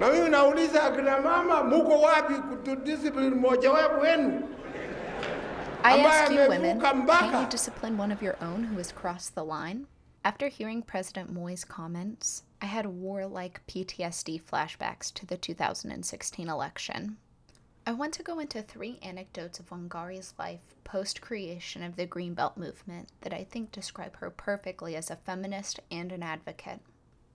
Na 0.00 0.10
mimi 0.12 0.28
nauliza 0.30 0.82
akina 0.84 1.20
mama, 1.20 1.64
muko 1.64 2.00
wapi 2.00 2.34
kutudiscipline 2.34 3.30
mmoja 3.30 3.70
wapo 3.72 4.00
wenu? 4.00 4.48
I 5.88 5.98
ask 6.00 6.30
you, 6.30 6.46
women, 6.48 6.80
can't 6.80 7.40
you 7.42 7.48
discipline 7.48 7.96
one 7.96 8.12
of 8.12 8.20
your 8.20 8.36
own 8.42 8.64
who 8.64 8.76
has 8.76 8.92
crossed 8.92 9.34
the 9.34 9.42
line? 9.42 9.86
After 10.22 10.48
hearing 10.48 10.82
President 10.82 11.32
Moi's 11.32 11.64
comments, 11.64 12.42
I 12.60 12.66
had 12.66 12.84
warlike 12.84 13.62
PTSD 13.66 14.42
flashbacks 14.42 15.10
to 15.14 15.24
the 15.24 15.38
2016 15.38 16.46
election. 16.46 17.16
I 17.86 17.92
want 17.92 18.12
to 18.14 18.22
go 18.22 18.38
into 18.38 18.60
three 18.60 18.98
anecdotes 19.00 19.60
of 19.60 19.70
Wangari's 19.70 20.34
life 20.38 20.60
post 20.84 21.22
creation 21.22 21.82
of 21.82 21.96
the 21.96 22.06
Greenbelt 22.06 22.58
movement 22.58 23.08
that 23.22 23.32
I 23.32 23.44
think 23.44 23.72
describe 23.72 24.16
her 24.16 24.28
perfectly 24.28 24.94
as 24.94 25.10
a 25.10 25.16
feminist 25.16 25.80
and 25.90 26.12
an 26.12 26.22
advocate. 26.22 26.80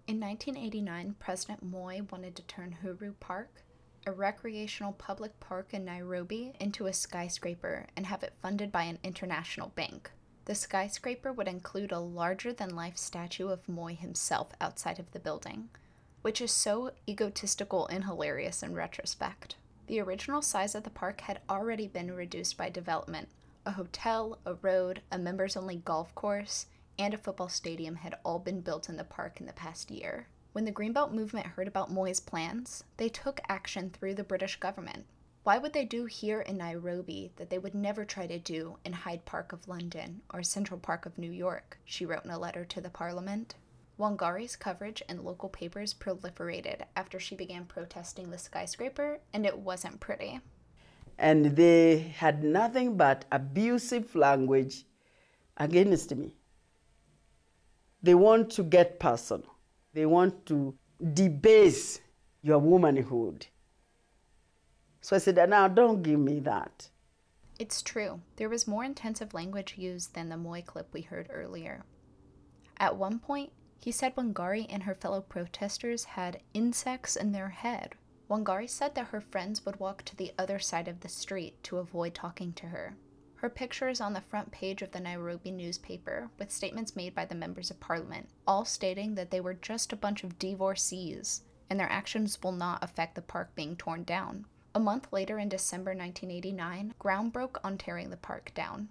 In 0.05 0.19
1989, 0.19 1.15
President 1.17 1.63
Moy 1.63 2.01
wanted 2.11 2.35
to 2.35 2.43
turn 2.43 2.77
Uhuru 2.83 3.15
Park, 3.19 3.63
a 4.05 4.11
recreational 4.11 4.93
public 4.93 5.39
park 5.39 5.73
in 5.73 5.85
Nairobi, 5.85 6.53
into 6.59 6.87
a 6.87 6.93
skyscraper 6.93 7.87
and 7.95 8.05
have 8.05 8.23
it 8.23 8.33
funded 8.41 8.71
by 8.71 8.83
an 8.83 8.99
international 9.03 9.69
bank. 9.75 10.11
The 10.45 10.55
skyscraper 10.55 11.31
would 11.31 11.47
include 11.47 11.91
a 11.91 11.99
larger 11.99 12.51
than 12.51 12.75
life 12.75 12.97
statue 12.97 13.47
of 13.47 13.69
Moi 13.69 13.93
himself 13.93 14.49
outside 14.59 14.99
of 14.99 15.11
the 15.11 15.19
building, 15.19 15.69
which 16.21 16.41
is 16.41 16.51
so 16.51 16.91
egotistical 17.07 17.87
and 17.87 18.03
hilarious 18.03 18.61
in 18.61 18.73
retrospect. 18.73 19.55
The 19.87 20.01
original 20.01 20.41
size 20.41 20.75
of 20.75 20.83
the 20.83 20.89
park 20.89 21.21
had 21.21 21.41
already 21.49 21.87
been 21.87 22.11
reduced 22.11 22.57
by 22.57 22.69
development. 22.69 23.29
A 23.65 23.71
hotel, 23.71 24.39
a 24.45 24.55
road, 24.55 25.01
a 25.11 25.17
members 25.17 25.55
only 25.55 25.77
golf 25.77 26.13
course, 26.15 26.65
and 26.99 27.13
a 27.13 27.17
football 27.17 27.49
stadium 27.49 27.95
had 27.95 28.17
all 28.23 28.39
been 28.39 28.61
built 28.61 28.89
in 28.89 28.97
the 28.97 29.03
park 29.03 29.39
in 29.39 29.45
the 29.45 29.53
past 29.53 29.89
year. 29.89 30.27
When 30.53 30.65
the 30.65 30.71
Greenbelt 30.71 31.11
movement 31.11 31.47
heard 31.47 31.67
about 31.67 31.91
Moi's 31.91 32.19
plans, 32.19 32.83
they 32.97 33.09
took 33.09 33.41
action 33.49 33.89
through 33.89 34.13
the 34.13 34.23
British 34.23 34.59
government. 34.59 35.07
Why 35.41 35.57
would 35.57 35.73
they 35.73 35.83
do 35.83 36.05
here 36.05 36.41
in 36.41 36.57
Nairobi 36.57 37.31
that 37.37 37.49
they 37.49 37.57
would 37.57 37.73
never 37.73 38.05
try 38.05 38.27
to 38.27 38.37
do 38.37 38.77
in 38.85 38.93
Hyde 38.93 39.25
Park 39.25 39.51
of 39.51 39.67
London 39.67 40.21
or 40.31 40.43
Central 40.43 40.79
Park 40.79 41.07
of 41.07 41.17
New 41.17 41.31
York? 41.31 41.79
She 41.85 42.05
wrote 42.05 42.23
in 42.23 42.29
a 42.29 42.37
letter 42.37 42.65
to 42.65 42.81
the 42.81 42.91
Parliament. 42.91 43.55
Wangari's 43.97 44.55
coverage 44.55 45.01
in 45.09 45.23
local 45.23 45.49
papers 45.49 45.91
proliferated 45.91 46.83
after 46.95 47.19
she 47.19 47.35
began 47.35 47.65
protesting 47.65 48.29
the 48.29 48.37
skyscraper, 48.37 49.21
and 49.33 49.47
it 49.47 49.57
wasn't 49.57 49.99
pretty. 49.99 50.39
And 51.17 51.55
they 51.55 51.97
had 51.97 52.43
nothing 52.43 52.95
but 52.95 53.25
abusive 53.31 54.13
language 54.13 54.85
against 55.57 56.15
me. 56.15 56.35
They 58.03 58.13
want 58.13 58.51
to 58.51 58.63
get 58.63 58.99
personal. 58.99 59.52
They 59.93 60.05
want 60.05 60.45
to 60.47 60.75
debase 61.13 62.01
your 62.41 62.59
womanhood. 62.59 63.47
So 65.01 65.15
I 65.15 65.19
said, 65.19 65.35
now 65.49 65.67
don't 65.67 66.01
give 66.01 66.19
me 66.19 66.39
that. 66.41 66.89
It's 67.59 67.81
true, 67.81 68.21
there 68.37 68.49
was 68.49 68.67
more 68.67 68.83
intensive 68.83 69.33
language 69.33 69.75
used 69.77 70.15
than 70.15 70.29
the 70.29 70.37
Moi 70.37 70.61
clip 70.61 70.91
we 70.91 71.01
heard 71.01 71.29
earlier. 71.31 71.83
At 72.77 72.95
one 72.95 73.19
point, 73.19 73.51
he 73.79 73.91
said 73.91 74.15
Wangari 74.15 74.65
and 74.69 74.83
her 74.83 74.95
fellow 74.95 75.21
protesters 75.21 76.05
had 76.05 76.41
insects 76.53 77.15
in 77.15 77.31
their 77.31 77.49
head. 77.49 77.95
Wangari 78.29 78.69
said 78.69 78.95
that 78.95 79.07
her 79.07 79.21
friends 79.21 79.65
would 79.65 79.79
walk 79.79 80.03
to 80.05 80.15
the 80.15 80.31
other 80.39 80.57
side 80.57 80.87
of 80.87 81.01
the 81.01 81.09
street 81.09 81.61
to 81.63 81.77
avoid 81.77 82.15
talking 82.15 82.53
to 82.53 82.67
her. 82.67 82.95
Her 83.43 83.49
picture 83.49 83.89
is 83.89 83.99
on 83.99 84.13
the 84.13 84.21
front 84.21 84.53
page 84.53 84.81
of 84.81 84.91
the 84.91 85.01
Nairobi 85.01 85.51
newspaper, 85.51 86.29
with 86.39 86.49
statements 86.49 86.95
made 86.95 87.13
by 87.13 87.25
the 87.25 87.35
members 87.35 87.69
of 87.69 87.77
parliament, 87.81 88.29
all 88.47 88.63
stating 88.63 89.15
that 89.15 89.31
they 89.31 89.41
were 89.41 89.53
just 89.53 89.91
a 89.91 89.97
bunch 89.97 90.23
of 90.23 90.39
divorcees 90.39 91.41
and 91.69 91.77
their 91.77 91.91
actions 91.91 92.41
will 92.41 92.53
not 92.53 92.81
affect 92.81 93.15
the 93.15 93.21
park 93.21 93.53
being 93.53 93.75
torn 93.75 94.05
down. 94.05 94.45
A 94.73 94.79
month 94.79 95.11
later, 95.11 95.39
in 95.39 95.49
December 95.49 95.89
1989, 95.91 96.93
ground 96.97 97.33
broke 97.33 97.59
on 97.65 97.77
tearing 97.77 98.11
the 98.11 98.15
park 98.15 98.53
down. 98.55 98.87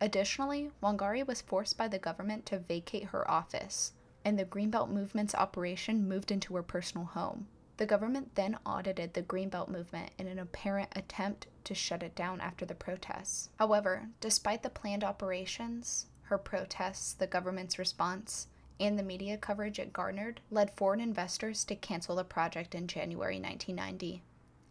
Additionally, 0.00 0.70
Wangari 0.80 1.26
was 1.26 1.40
forced 1.40 1.76
by 1.76 1.88
the 1.88 1.98
government 1.98 2.46
to 2.46 2.60
vacate 2.60 3.06
her 3.06 3.28
office, 3.28 3.94
and 4.24 4.38
the 4.38 4.44
Greenbelt 4.44 4.88
movement's 4.88 5.34
operation 5.34 6.08
moved 6.08 6.30
into 6.30 6.54
her 6.54 6.62
personal 6.62 7.06
home. 7.06 7.48
The 7.80 7.86
government 7.86 8.34
then 8.34 8.58
audited 8.66 9.14
the 9.14 9.22
Greenbelt 9.22 9.68
movement 9.68 10.10
in 10.18 10.26
an 10.26 10.38
apparent 10.38 10.90
attempt 10.94 11.46
to 11.64 11.74
shut 11.74 12.02
it 12.02 12.14
down 12.14 12.38
after 12.38 12.66
the 12.66 12.74
protests. 12.74 13.48
However, 13.58 14.10
despite 14.20 14.62
the 14.62 14.68
planned 14.68 15.02
operations, 15.02 16.04
her 16.24 16.36
protests, 16.36 17.14
the 17.14 17.26
government's 17.26 17.78
response, 17.78 18.48
and 18.78 18.98
the 18.98 19.02
media 19.02 19.38
coverage 19.38 19.78
it 19.78 19.94
garnered 19.94 20.42
led 20.50 20.72
foreign 20.72 21.00
investors 21.00 21.64
to 21.64 21.74
cancel 21.74 22.16
the 22.16 22.22
project 22.22 22.74
in 22.74 22.86
January 22.86 23.40
1990. 23.40 24.22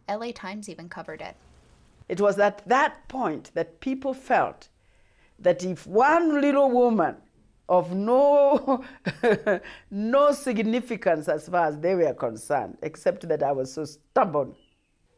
LA 0.08 0.30
Times 0.30 0.68
even 0.68 0.88
covered 0.88 1.20
it. 1.20 1.34
It 2.08 2.20
was 2.20 2.38
at 2.38 2.64
that 2.68 3.08
point 3.08 3.50
that 3.54 3.80
people 3.80 4.14
felt 4.14 4.68
that 5.36 5.64
if 5.64 5.84
one 5.84 6.40
little 6.40 6.70
woman 6.70 7.16
of 7.70 7.94
no, 7.94 8.84
no 9.92 10.32
significance 10.32 11.28
as 11.28 11.48
far 11.48 11.66
as 11.66 11.78
they 11.78 11.94
were 11.94 12.12
concerned, 12.12 12.76
except 12.82 13.28
that 13.28 13.44
I 13.44 13.52
was 13.52 13.72
so 13.72 13.84
stubborn, 13.84 14.56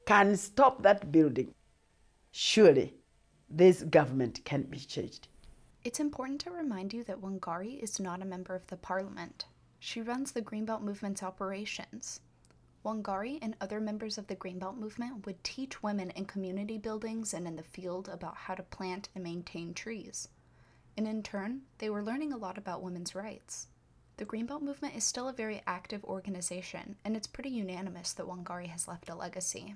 can 0.06 0.37
stop 0.37 0.82
that 0.82 1.11
building. 1.11 1.54
Surely 2.30 2.94
this 3.49 3.82
government 3.85 4.44
can 4.44 4.62
be 4.64 4.78
changed. 4.78 5.28
It's 5.82 5.99
important 5.99 6.42
to 6.42 6.50
remind 6.50 6.92
you 6.92 7.02
that 7.04 7.23
Wangari 7.23 7.82
is 7.82 7.99
not 7.99 8.21
a 8.23 8.26
member 8.26 8.54
of 8.54 8.66
the 8.66 8.76
parliament. 8.76 9.47
She 9.80 10.02
runs 10.02 10.32
the 10.32 10.42
Greenbelt 10.42 10.82
Movement's 10.82 11.23
operations. 11.23 12.21
Wangari 12.85 13.38
and 13.40 13.56
other 13.61 13.80
members 13.80 14.18
of 14.18 14.26
the 14.26 14.37
Greenbelt 14.37 14.76
Movement 14.76 15.25
would 15.25 15.42
teach 15.42 15.82
women 15.82 16.11
in 16.11 16.26
community 16.26 16.76
buildings 16.76 17.32
and 17.32 17.47
in 17.47 17.56
the 17.56 17.62
field 17.62 18.09
about 18.09 18.37
how 18.37 18.54
to 18.54 18.62
plant 18.62 19.09
and 19.14 19.25
maintain 19.25 19.73
trees. 19.73 20.28
And 20.96 21.08
in 21.08 21.22
turn, 21.22 21.62
they 21.78 21.88
were 21.88 22.02
learning 22.02 22.32
a 22.32 22.37
lot 22.37 22.58
about 22.58 22.82
women's 22.82 23.14
rights. 23.14 23.68
The 24.18 24.26
Greenbelt 24.26 24.62
Movement 24.62 24.94
is 24.94 25.04
still 25.04 25.28
a 25.28 25.32
very 25.32 25.62
active 25.66 26.04
organization, 26.04 26.96
and 27.04 27.16
it's 27.16 27.26
pretty 27.26 27.50
unanimous 27.50 28.12
that 28.12 28.26
Wangari 28.26 28.66
has 28.68 28.87
left 28.87 29.08
a 29.08 29.14
legacy. 29.14 29.75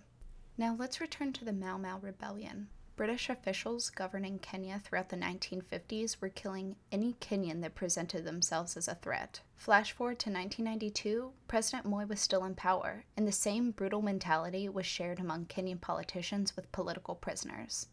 Now 0.59 0.77
let's 0.79 1.01
return 1.01 1.33
to 1.35 1.45
the 1.45 1.53
Mau 1.53 1.79
Mau 1.79 1.99
Rebellion. 1.99 2.69
British 2.97 3.29
officials 3.29 3.91
governing 3.91 4.39
Kenya 4.39 4.81
throughout 4.83 5.11
the 5.11 5.17
1950s 5.17 6.21
were 6.21 6.31
killing 6.31 6.77
any 6.91 7.13
Kenyan 7.15 7.61
that 7.61 7.75
presented 7.75 8.25
themselves 8.25 8.75
as 8.75 8.89
a 8.89 8.95
threat. 8.95 9.41
Flash 9.57 9.93
forward 9.93 10.19
to 10.21 10.31
1992, 10.31 11.33
President 11.47 11.85
Moi 11.85 12.07
was 12.07 12.21
still 12.21 12.45
in 12.45 12.55
power, 12.55 13.05
and 13.15 13.29
the 13.29 13.33
same 13.33 13.71
brutal 13.71 14.01
mentality 14.01 14.67
was 14.69 14.87
shared 14.87 15.21
among 15.21 15.45
Kenyan 15.45 15.79
politicians 15.79 16.57
with 16.57 16.73
political 16.73 17.15
prisoners. 17.15 17.89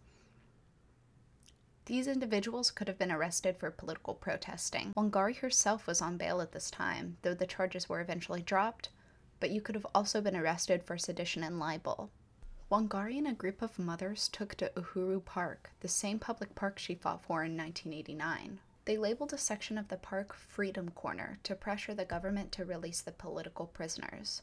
These 1.85 2.07
individuals 2.07 2.71
could 2.71 2.87
have 2.87 2.97
been 2.97 3.11
arrested 3.11 3.57
for 3.57 3.69
political 3.69 4.13
protesting. 4.13 4.93
Wangari 4.95 5.35
herself 5.35 5.85
was 5.85 6.01
on 6.01 6.15
bail 6.15 6.39
at 6.39 6.53
this 6.53 6.71
time, 6.71 7.17
though 7.23 7.33
the 7.33 7.45
charges 7.45 7.89
were 7.89 7.99
eventually 7.99 8.41
dropped, 8.41 8.87
but 9.41 9.51
you 9.51 9.59
could 9.59 9.75
have 9.75 9.87
also 9.93 10.21
been 10.21 10.35
arrested 10.35 10.81
for 10.81 10.97
sedition 10.97 11.43
and 11.43 11.59
libel. 11.59 12.09
Wangari 12.71 13.17
and 13.17 13.27
a 13.27 13.33
group 13.33 13.61
of 13.61 13.77
mothers 13.77 14.29
took 14.29 14.55
to 14.55 14.71
Uhuru 14.77 15.23
Park, 15.25 15.71
the 15.81 15.89
same 15.89 16.19
public 16.19 16.55
park 16.55 16.79
she 16.79 16.95
fought 16.95 17.21
for 17.21 17.43
in 17.43 17.57
1989. 17.57 18.59
They 18.85 18.97
labeled 18.97 19.33
a 19.33 19.37
section 19.37 19.77
of 19.77 19.89
the 19.89 19.97
park 19.97 20.33
Freedom 20.33 20.89
Corner 20.89 21.39
to 21.43 21.53
pressure 21.53 21.93
the 21.93 22.05
government 22.05 22.53
to 22.53 22.65
release 22.65 23.01
the 23.01 23.11
political 23.11 23.67
prisoners. 23.67 24.41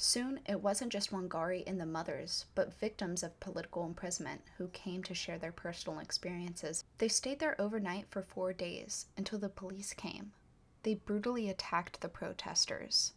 Soon, 0.00 0.38
it 0.46 0.62
wasn't 0.62 0.92
just 0.92 1.10
Wangari 1.10 1.64
and 1.66 1.80
the 1.80 1.84
mothers, 1.84 2.44
but 2.54 2.72
victims 2.78 3.24
of 3.24 3.40
political 3.40 3.84
imprisonment 3.84 4.42
who 4.56 4.68
came 4.68 5.02
to 5.02 5.12
share 5.12 5.38
their 5.38 5.50
personal 5.50 5.98
experiences. 5.98 6.84
They 6.98 7.08
stayed 7.08 7.40
there 7.40 7.60
overnight 7.60 8.06
for 8.08 8.22
four 8.22 8.52
days 8.52 9.06
until 9.16 9.40
the 9.40 9.48
police 9.48 9.92
came. 9.94 10.30
They 10.84 10.94
brutally 10.94 11.50
attacked 11.50 12.00
the 12.00 12.08
protesters. 12.08 13.12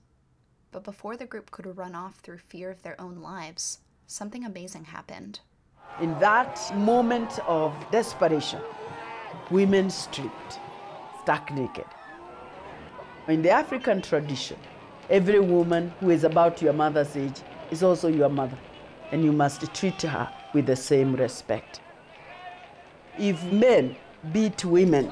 But 0.71 0.83
before 0.83 1.15
the 1.15 1.27
group 1.27 1.51
could 1.51 1.77
run 1.77 1.93
off 1.93 2.15
through 2.15 2.39
fear 2.39 2.71
of 2.71 2.81
their 2.81 2.99
own 2.99 3.17
lives, 3.17 3.77
something 4.07 4.43
amazing 4.43 4.85
happened. 4.85 5.39
In 5.99 6.17
that 6.17 6.59
moment 6.75 7.37
of 7.45 7.75
desperation, 7.91 8.61
women 9.51 9.91
stripped, 9.91 10.59
stark 11.21 11.51
naked. 11.51 11.85
In 13.27 13.43
the 13.43 13.51
African 13.51 14.01
tradition, 14.01 14.57
every 15.09 15.39
woman 15.39 15.93
who 15.99 16.09
is 16.09 16.23
about 16.23 16.61
your 16.61 16.73
mother's 16.73 17.15
age 17.15 17.41
is 17.69 17.83
also 17.83 18.07
your 18.07 18.29
mother, 18.29 18.57
and 19.11 19.23
you 19.23 19.31
must 19.31 19.73
treat 19.73 20.01
her 20.03 20.31
with 20.53 20.65
the 20.65 20.75
same 20.75 21.15
respect. 21.15 21.81
If 23.17 23.43
men 23.51 23.95
beat 24.31 24.63
women, 24.63 25.11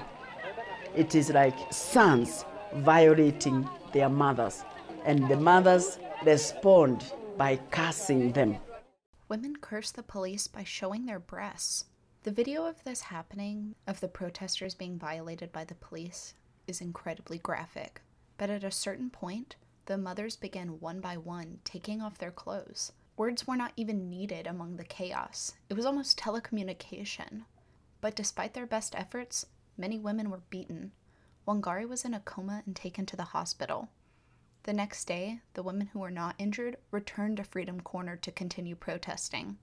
it 0.96 1.16
is 1.16 1.30
like 1.30 1.58
sons 1.72 2.46
violating 2.76 3.68
their 3.94 4.10
mothers, 4.10 4.64
and 5.06 5.28
the 5.28 5.38
mothers 5.38 6.00
respond 6.26 7.14
by 7.38 7.58
cursing 7.72 8.32
them. 8.32 8.58
Women 9.28 9.56
curse 9.62 9.92
the 9.92 10.04
police 10.04 10.48
by 10.48 10.64
showing 10.64 11.06
their 11.06 11.20
breasts. 11.20 11.86
The 12.24 12.32
video 12.32 12.66
of 12.66 12.84
this 12.84 13.02
happening, 13.02 13.76
of 13.88 14.00
the 14.00 14.08
protesters 14.08 14.76
being 14.76 14.98
violated 14.98 15.52
by 15.52 15.64
the 15.64 15.76
police, 15.76 16.34
is 16.68 16.82
incredibly 16.82 17.38
graphic. 17.38 18.02
But 18.38 18.50
at 18.50 18.64
a 18.64 18.72
certain 18.72 19.10
point, 19.10 19.56
the 19.90 19.98
mothers 19.98 20.36
began 20.36 20.80
one 20.80 21.02
by 21.02 21.18
one 21.18 21.58
taking 21.64 22.00
off 22.00 22.20
their 22.20 22.30
clothes. 22.30 22.92
Words 23.18 23.48
were 23.48 23.56
not 23.56 23.74
even 23.76 24.08
needed 24.08 24.46
among 24.46 24.76
the 24.78 24.84
chaos, 24.84 25.54
it 25.68 25.74
was 25.74 25.84
almost 25.84 26.20
telecommunication. 26.20 27.46
But 28.00 28.16
despite 28.16 28.54
their 28.54 28.68
best 28.68 28.94
efforts, 28.94 29.48
many 29.78 29.98
women 29.98 30.30
were 30.30 30.44
beaten. 30.52 30.92
Wangari 31.48 31.90
was 31.90 32.06
in 32.06 32.14
a 32.14 32.20
coma 32.20 32.62
and 32.68 32.76
taken 32.76 33.08
to 33.08 33.16
the 33.16 33.34
hospital. 33.34 33.90
The 34.62 34.74
next 34.74 35.06
day, 35.06 35.42
the 35.56 35.64
women 35.64 35.88
who 35.88 35.98
were 35.98 36.12
not 36.12 36.36
injured 36.38 36.78
returned 36.92 37.38
to 37.38 37.44
Freedom 37.44 37.82
Corner 37.82 38.16
to 38.18 38.32
continue 38.32 38.76
protesting. 38.76 39.58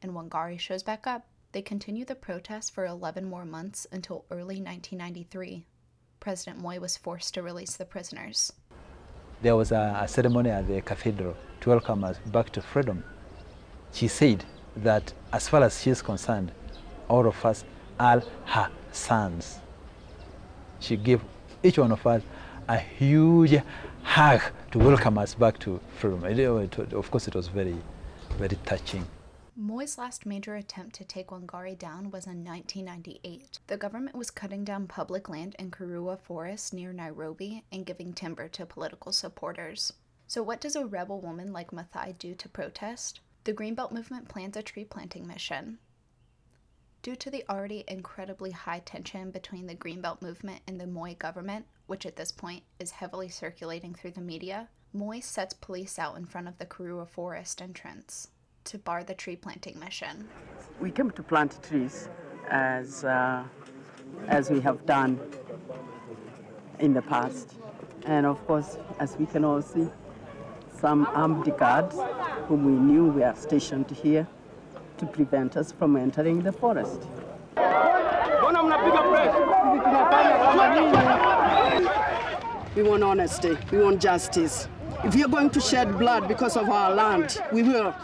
And 0.00 0.12
Wangari 0.12 0.60
shows 0.60 0.84
back 0.84 1.04
up. 1.04 1.26
They 1.50 1.62
continue 1.62 2.04
the 2.04 2.14
protest 2.14 2.72
for 2.72 2.86
11 2.86 3.24
more 3.24 3.44
months 3.44 3.88
until 3.90 4.24
early 4.30 4.62
1993. 4.62 5.66
President 6.20 6.62
Moi 6.62 6.78
was 6.78 6.96
forced 6.96 7.34
to 7.34 7.42
release 7.42 7.74
the 7.74 7.84
prisoners. 7.84 8.52
There 9.40 9.54
was 9.54 9.70
a, 9.70 10.00
a 10.02 10.08
ceremony 10.08 10.50
at 10.50 10.66
the 10.66 10.80
cathedral 10.80 11.36
to 11.60 11.70
welcome 11.70 12.02
us 12.02 12.18
back 12.26 12.50
to 12.50 12.60
freedom. 12.60 13.04
She 13.92 14.08
said 14.08 14.44
that 14.76 15.12
as 15.32 15.48
far 15.48 15.62
as 15.62 15.80
she 15.80 15.90
is 15.90 16.02
concerned, 16.02 16.50
all 17.08 17.26
of 17.26 17.44
us 17.46 17.64
are 18.00 18.22
her 18.46 18.68
sons. 18.90 19.60
She 20.80 20.96
gave 20.96 21.20
each 21.62 21.78
one 21.78 21.92
of 21.92 22.04
us 22.06 22.22
a 22.68 22.78
huge 22.78 23.60
hug 24.02 24.40
to 24.72 24.78
welcome 24.78 25.18
us 25.18 25.34
back 25.34 25.58
to 25.60 25.80
freedom. 25.98 26.24
Of 26.92 27.10
course, 27.10 27.28
it 27.28 27.34
was 27.34 27.46
very, 27.46 27.76
very 28.38 28.58
touching. 28.64 29.06
Moi's 29.60 29.98
last 29.98 30.24
major 30.24 30.54
attempt 30.54 30.94
to 30.94 31.04
take 31.04 31.30
Wangari 31.30 31.76
down 31.76 32.12
was 32.12 32.28
in 32.28 32.44
1998. 32.44 33.58
The 33.66 33.76
government 33.76 34.14
was 34.14 34.30
cutting 34.30 34.62
down 34.62 34.86
public 34.86 35.28
land 35.28 35.56
in 35.58 35.72
Karura 35.72 36.16
Forest 36.16 36.72
near 36.72 36.92
Nairobi 36.92 37.64
and 37.72 37.84
giving 37.84 38.12
timber 38.12 38.46
to 38.50 38.64
political 38.64 39.10
supporters. 39.10 39.94
So, 40.28 40.44
what 40.44 40.60
does 40.60 40.76
a 40.76 40.86
rebel 40.86 41.20
woman 41.20 41.52
like 41.52 41.72
Maathai 41.72 42.16
do 42.18 42.36
to 42.36 42.48
protest? 42.48 43.18
The 43.42 43.52
Greenbelt 43.52 43.90
movement 43.90 44.28
plans 44.28 44.56
a 44.56 44.62
tree 44.62 44.84
planting 44.84 45.26
mission. 45.26 45.80
Due 47.02 47.16
to 47.16 47.28
the 47.28 47.44
already 47.50 47.82
incredibly 47.88 48.52
high 48.52 48.78
tension 48.78 49.32
between 49.32 49.66
the 49.66 49.74
Greenbelt 49.74 50.22
movement 50.22 50.62
and 50.68 50.80
the 50.80 50.86
Moi 50.86 51.14
government, 51.14 51.66
which 51.88 52.06
at 52.06 52.14
this 52.14 52.30
point 52.30 52.62
is 52.78 52.92
heavily 52.92 53.28
circulating 53.28 53.92
through 53.92 54.12
the 54.12 54.20
media, 54.20 54.68
Moi 54.92 55.18
sets 55.18 55.52
police 55.52 55.98
out 55.98 56.16
in 56.16 56.26
front 56.26 56.46
of 56.46 56.58
the 56.58 56.66
Karura 56.66 57.08
Forest 57.08 57.60
entrance 57.60 58.28
to 58.68 58.76
bar 58.76 59.02
the 59.02 59.14
tree 59.14 59.34
planting 59.34 59.78
mission. 59.80 60.28
We 60.78 60.90
came 60.90 61.10
to 61.12 61.22
plant 61.22 61.58
trees 61.62 62.10
as, 62.50 63.02
uh, 63.02 63.44
as 64.26 64.50
we 64.50 64.60
have 64.60 64.84
done 64.84 65.18
in 66.78 66.92
the 66.92 67.00
past. 67.00 67.54
And 68.04 68.26
of 68.26 68.46
course, 68.46 68.76
as 69.00 69.16
we 69.16 69.24
can 69.24 69.42
all 69.42 69.62
see, 69.62 69.88
some 70.78 71.06
armed 71.14 71.50
guards 71.56 71.96
whom 72.46 72.66
we 72.66 72.72
knew 72.72 73.06
were 73.06 73.34
stationed 73.34 73.90
here 73.90 74.28
to 74.98 75.06
prevent 75.06 75.56
us 75.56 75.72
from 75.72 75.96
entering 75.96 76.42
the 76.42 76.52
forest. 76.52 77.08
We 82.76 82.82
want 82.82 83.02
honesty, 83.02 83.56
we 83.72 83.78
want 83.78 84.00
justice. 84.00 84.68
If 85.04 85.14
we 85.14 85.24
are 85.24 85.28
going 85.28 85.50
to 85.50 85.60
shed 85.60 85.98
blood 85.98 86.28
because 86.28 86.56
of 86.56 86.68
our 86.68 86.94
land, 86.94 87.40
we 87.50 87.62
will. 87.62 87.94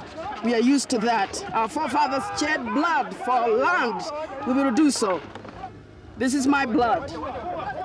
We 0.44 0.54
are 0.54 0.60
used 0.60 0.90
to 0.90 0.98
that. 0.98 1.42
Our 1.54 1.68
forefathers 1.68 2.38
shed 2.38 2.62
blood 2.74 3.16
for 3.16 3.48
land. 3.48 4.02
We 4.46 4.52
will 4.52 4.72
do 4.72 4.90
so. 4.90 5.22
This 6.18 6.34
is 6.34 6.46
my 6.46 6.66
blood. 6.66 7.10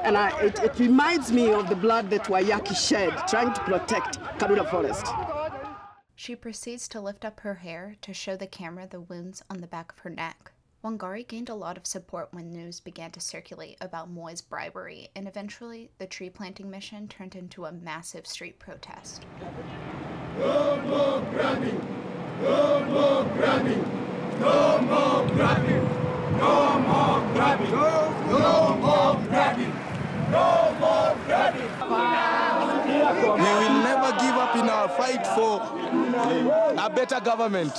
And 0.04 0.18
I, 0.18 0.38
it, 0.42 0.60
it 0.60 0.78
reminds 0.78 1.32
me 1.32 1.52
of 1.54 1.70
the 1.70 1.76
blood 1.76 2.10
that 2.10 2.26
Waiyaki 2.26 2.76
shed 2.76 3.14
trying 3.30 3.54
to 3.54 3.62
protect 3.62 4.20
Karura 4.40 4.70
Forest. 4.70 5.08
She 6.16 6.36
proceeds 6.36 6.90
to 6.90 7.00
lift 7.00 7.24
up 7.24 7.40
her 7.40 7.56
hair 7.56 7.96
to 8.02 8.14
show 8.14 8.36
the 8.36 8.46
camera 8.46 8.88
the 8.88 9.00
wounds 9.00 9.42
on 9.50 9.62
the 9.62 9.68
back 9.68 9.94
of 9.94 10.00
her 10.00 10.10
neck. 10.10 10.52
Wangari 10.84 11.26
gained 11.26 11.50
a 11.50 11.56
lot 11.56 11.78
of 11.78 11.88
support 11.88 12.28
when 12.32 12.52
news 12.52 12.82
began 12.82 13.12
to 13.12 13.22
circulate 13.22 13.78
about 13.80 14.10
Moi's 14.10 14.42
bribery, 14.42 15.10
and 15.16 15.28
eventually 15.28 15.92
the 15.98 16.08
tree 16.08 16.30
planting 16.30 16.70
mission 16.70 17.08
turned 17.08 17.36
into 17.36 17.66
a 17.66 17.72
massive 17.72 18.28
street 18.28 18.60
protest. 18.60 19.26
No 20.38 20.82
more 20.88 21.22
grabbing! 21.32 21.99
No 22.42 22.86
more 22.86 23.24
grabbing! 23.36 23.84
No 24.40 24.82
more 24.82 25.28
grabbing! 25.36 25.84
No 26.38 26.80
more 26.80 27.34
grabbing! 27.34 27.72
No 27.72 28.78
more 28.78 29.16
grabbing! 29.28 29.74
No 30.32 30.76
more 30.80 31.16
grabbing! 31.26 31.70
We 32.90 33.50
will 33.60 33.84
never 33.84 34.12
give 34.20 34.36
up 34.36 34.56
in 34.56 34.70
our 34.70 34.90
fight 34.90 35.26
for 35.28 35.62
a 36.80 36.90
better 36.90 37.20
government. 37.20 37.74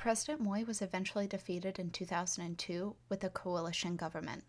President 0.00 0.40
Moi 0.40 0.64
was 0.64 0.82
eventually 0.82 1.28
defeated 1.28 1.78
in 1.78 1.90
2002 1.90 2.96
with 3.08 3.22
a 3.22 3.30
coalition 3.30 3.94
government. 3.96 4.42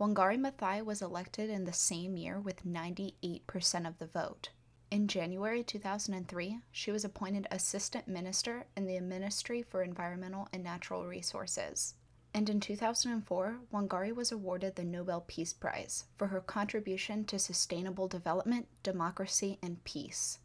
Wangari 0.00 0.36
Maathai 0.36 0.84
was 0.84 1.00
elected 1.00 1.48
in 1.48 1.64
the 1.64 1.72
same 1.72 2.16
year 2.16 2.40
with 2.40 2.64
98% 2.64 3.86
of 3.86 3.98
the 3.98 4.06
vote. 4.06 4.50
In 4.92 5.08
January 5.08 5.64
2003, 5.64 6.60
she 6.70 6.92
was 6.92 7.02
appointed 7.02 7.46
Assistant 7.50 8.06
Minister 8.06 8.66
in 8.76 8.84
the 8.84 9.00
Ministry 9.00 9.62
for 9.62 9.82
Environmental 9.82 10.48
and 10.52 10.62
Natural 10.62 11.06
Resources. 11.06 11.94
And 12.34 12.50
in 12.50 12.60
2004, 12.60 13.60
Wangari 13.72 14.14
was 14.14 14.30
awarded 14.30 14.76
the 14.76 14.84
Nobel 14.84 15.24
Peace 15.26 15.54
Prize 15.54 16.04
for 16.18 16.26
her 16.26 16.42
contribution 16.42 17.24
to 17.24 17.38
sustainable 17.38 18.06
development, 18.06 18.68
democracy, 18.82 19.58
and 19.62 19.82
peace. 19.84 20.40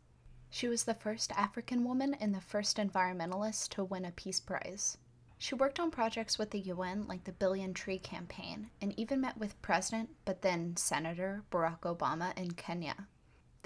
She 0.49 0.69
was 0.69 0.85
the 0.85 0.93
first 0.93 1.33
African 1.33 1.83
woman 1.83 2.13
and 2.13 2.33
the 2.33 2.39
first 2.39 2.77
environmentalist 2.77 3.67
to 3.71 3.83
win 3.83 4.05
a 4.05 4.11
Peace 4.11 4.39
Prize. 4.39 4.97
She 5.37 5.55
worked 5.55 5.77
on 5.77 5.91
projects 5.91 6.37
with 6.37 6.51
the 6.51 6.61
UN 6.61 7.05
like 7.05 7.25
the 7.25 7.33
Billion 7.33 7.73
Tree 7.73 7.99
Campaign 7.99 8.69
and 8.81 8.97
even 8.97 9.19
met 9.19 9.37
with 9.37 9.61
President, 9.61 10.11
but 10.23 10.41
then 10.41 10.77
Senator 10.77 11.43
Barack 11.51 11.81
Obama 11.81 12.31
in 12.37 12.51
Kenya. 12.51 13.07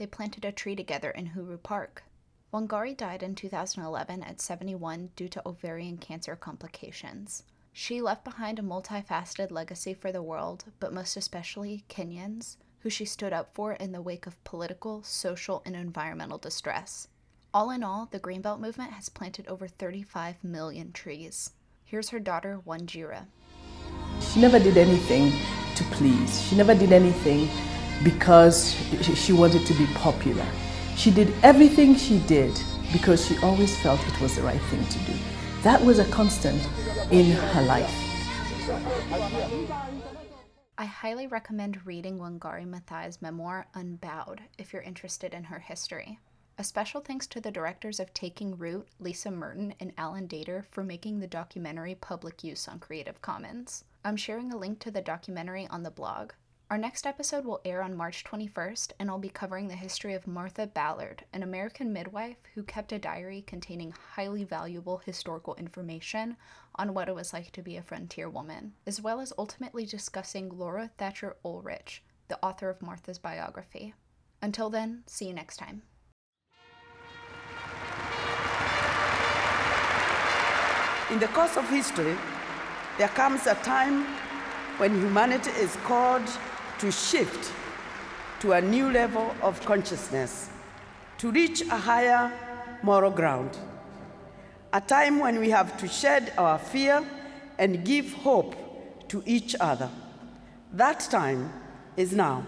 They 0.01 0.07
planted 0.07 0.45
a 0.45 0.51
tree 0.51 0.75
together 0.75 1.11
in 1.11 1.29
Uhuru 1.29 1.61
Park. 1.61 2.01
Wangari 2.51 2.97
died 2.97 3.21
in 3.21 3.35
2011 3.35 4.23
at 4.23 4.41
71 4.41 5.11
due 5.15 5.27
to 5.27 5.47
ovarian 5.47 5.99
cancer 5.99 6.35
complications. 6.35 7.43
She 7.71 8.01
left 8.01 8.23
behind 8.23 8.57
a 8.57 8.63
multifaceted 8.63 9.51
legacy 9.51 9.93
for 9.93 10.11
the 10.11 10.23
world, 10.23 10.63
but 10.79 10.91
most 10.91 11.17
especially 11.17 11.83
Kenyans, 11.87 12.57
who 12.79 12.89
she 12.89 13.05
stood 13.05 13.31
up 13.31 13.53
for 13.53 13.73
in 13.73 13.91
the 13.91 14.01
wake 14.01 14.25
of 14.25 14.43
political, 14.43 15.03
social, 15.03 15.61
and 15.67 15.75
environmental 15.75 16.39
distress. 16.39 17.07
All 17.53 17.69
in 17.69 17.83
all, 17.83 18.07
the 18.09 18.19
Greenbelt 18.19 18.59
movement 18.59 18.93
has 18.93 19.07
planted 19.07 19.47
over 19.47 19.67
35 19.67 20.43
million 20.43 20.93
trees. 20.93 21.51
Here's 21.85 22.09
her 22.09 22.19
daughter, 22.19 22.59
Wanjira. 22.65 23.27
She 24.19 24.41
never 24.41 24.57
did 24.57 24.77
anything 24.77 25.31
to 25.75 25.83
please. 25.91 26.41
She 26.41 26.55
never 26.55 26.73
did 26.73 26.91
anything 26.91 27.47
because 28.03 28.73
she 29.15 29.33
wanted 29.33 29.65
to 29.65 29.73
be 29.73 29.85
popular. 29.93 30.45
She 30.95 31.11
did 31.11 31.33
everything 31.43 31.95
she 31.95 32.19
did 32.19 32.59
because 32.91 33.25
she 33.25 33.37
always 33.39 33.77
felt 33.79 34.05
it 34.07 34.21
was 34.21 34.35
the 34.35 34.41
right 34.41 34.61
thing 34.63 34.85
to 34.85 34.99
do. 34.99 35.13
That 35.63 35.83
was 35.83 35.99
a 35.99 36.05
constant 36.05 36.67
in 37.11 37.31
her 37.31 37.61
life. 37.63 37.93
I 40.77 40.85
highly 40.85 41.27
recommend 41.27 41.85
reading 41.85 42.17
Wangari 42.17 42.65
Maathai's 42.65 43.21
memoir, 43.21 43.67
Unbowed, 43.75 44.41
if 44.57 44.73
you're 44.73 44.81
interested 44.81 45.33
in 45.33 45.43
her 45.45 45.59
history. 45.59 46.19
A 46.57 46.63
special 46.63 47.01
thanks 47.01 47.27
to 47.27 47.39
the 47.39 47.51
directors 47.51 47.99
of 47.99 48.13
Taking 48.13 48.57
Root, 48.57 48.87
Lisa 48.99 49.31
Merton 49.31 49.73
and 49.79 49.93
Alan 49.97 50.27
Dater, 50.27 50.65
for 50.65 50.83
making 50.83 51.19
the 51.19 51.27
documentary 51.27 51.95
public 51.95 52.43
use 52.43 52.67
on 52.67 52.79
Creative 52.79 53.21
Commons. 53.21 53.83
I'm 54.03 54.17
sharing 54.17 54.51
a 54.51 54.57
link 54.57 54.79
to 54.79 54.91
the 54.91 55.01
documentary 55.01 55.67
on 55.67 55.83
the 55.83 55.91
blog. 55.91 56.31
Our 56.71 56.77
next 56.77 57.05
episode 57.05 57.43
will 57.43 57.59
air 57.65 57.83
on 57.83 57.97
March 57.97 58.23
21st, 58.23 58.93
and 58.97 59.09
I'll 59.09 59.19
be 59.19 59.27
covering 59.27 59.67
the 59.67 59.75
history 59.75 60.13
of 60.13 60.25
Martha 60.25 60.67
Ballard, 60.67 61.25
an 61.33 61.43
American 61.43 61.91
midwife 61.91 62.37
who 62.55 62.63
kept 62.63 62.93
a 62.93 62.97
diary 62.97 63.43
containing 63.45 63.93
highly 64.15 64.45
valuable 64.45 64.99
historical 64.99 65.53
information 65.55 66.37
on 66.75 66.93
what 66.93 67.09
it 67.09 67.13
was 67.13 67.33
like 67.33 67.51
to 67.51 67.61
be 67.61 67.75
a 67.75 67.81
frontier 67.81 68.29
woman, 68.29 68.71
as 68.87 69.01
well 69.01 69.19
as 69.19 69.33
ultimately 69.37 69.85
discussing 69.85 70.47
Laura 70.57 70.89
Thatcher 70.97 71.35
Ulrich, 71.43 72.03
the 72.29 72.39
author 72.41 72.69
of 72.69 72.81
Martha's 72.81 73.19
biography. 73.19 73.93
Until 74.41 74.69
then, 74.69 75.03
see 75.07 75.27
you 75.27 75.33
next 75.33 75.57
time. 75.57 75.81
In 81.11 81.19
the 81.19 81.27
course 81.33 81.57
of 81.57 81.69
history, 81.69 82.15
there 82.97 83.09
comes 83.09 83.45
a 83.45 83.55
time 83.55 84.05
when 84.77 84.97
humanity 85.01 85.51
is 85.51 85.75
called 85.83 86.23
to 86.81 86.91
shift 86.91 87.53
to 88.39 88.53
a 88.53 88.59
new 88.59 88.89
level 88.89 89.35
of 89.43 89.63
consciousness, 89.65 90.49
to 91.19 91.29
reach 91.29 91.61
a 91.61 91.77
higher 91.77 92.33
moral 92.81 93.11
ground. 93.11 93.55
A 94.73 94.81
time 94.81 95.19
when 95.19 95.39
we 95.39 95.51
have 95.51 95.77
to 95.77 95.87
shed 95.87 96.33
our 96.39 96.57
fear 96.57 97.05
and 97.59 97.85
give 97.85 98.11
hope 98.13 98.55
to 99.09 99.21
each 99.27 99.55
other. 99.59 99.91
That 100.73 101.01
time 101.01 101.53
is 101.97 102.13
now. 102.13 102.43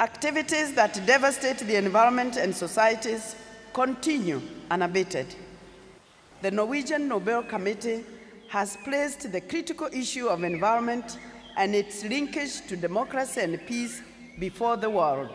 Activities 0.00 0.72
that 0.74 1.00
devastate 1.06 1.58
the 1.58 1.76
environment 1.76 2.36
and 2.38 2.52
societies 2.52 3.36
continue 3.72 4.42
unabated. 4.68 5.32
The 6.42 6.50
Norwegian 6.50 7.06
Nobel 7.06 7.44
Committee 7.44 8.02
has 8.48 8.76
placed 8.82 9.30
the 9.30 9.40
critical 9.40 9.88
issue 9.92 10.26
of 10.26 10.42
environment 10.42 11.18
and 11.60 11.74
its 11.74 12.02
linkage 12.04 12.66
to 12.68 12.74
democracy 12.74 13.38
and 13.42 13.66
peace 13.66 14.00
before 14.38 14.78
the 14.78 14.88
world. 14.88 15.28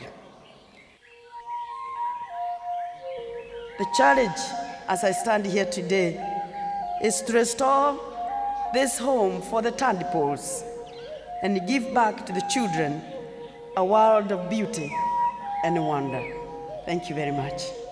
The 3.78 3.86
challenge, 3.96 4.40
as 4.88 5.04
I 5.04 5.12
stand 5.12 5.46
here 5.46 5.68
today, 5.68 6.10
is 7.04 7.22
to 7.22 7.34
restore 7.34 8.00
this 8.74 8.98
home 8.98 9.40
for 9.44 9.62
the 9.62 9.72
tadpoles 9.72 10.64
and 11.44 11.68
give 11.68 11.94
back 11.94 12.26
to 12.26 12.34
the 12.34 12.44
children 12.50 13.04
a 13.78 13.86
world 13.86 14.32
of 14.32 14.50
beauty 14.50 14.92
and 15.64 15.76
wonder. 15.86 16.24
Thank 16.88 17.08
you 17.08 17.14
very 17.14 17.34
much. 17.34 17.85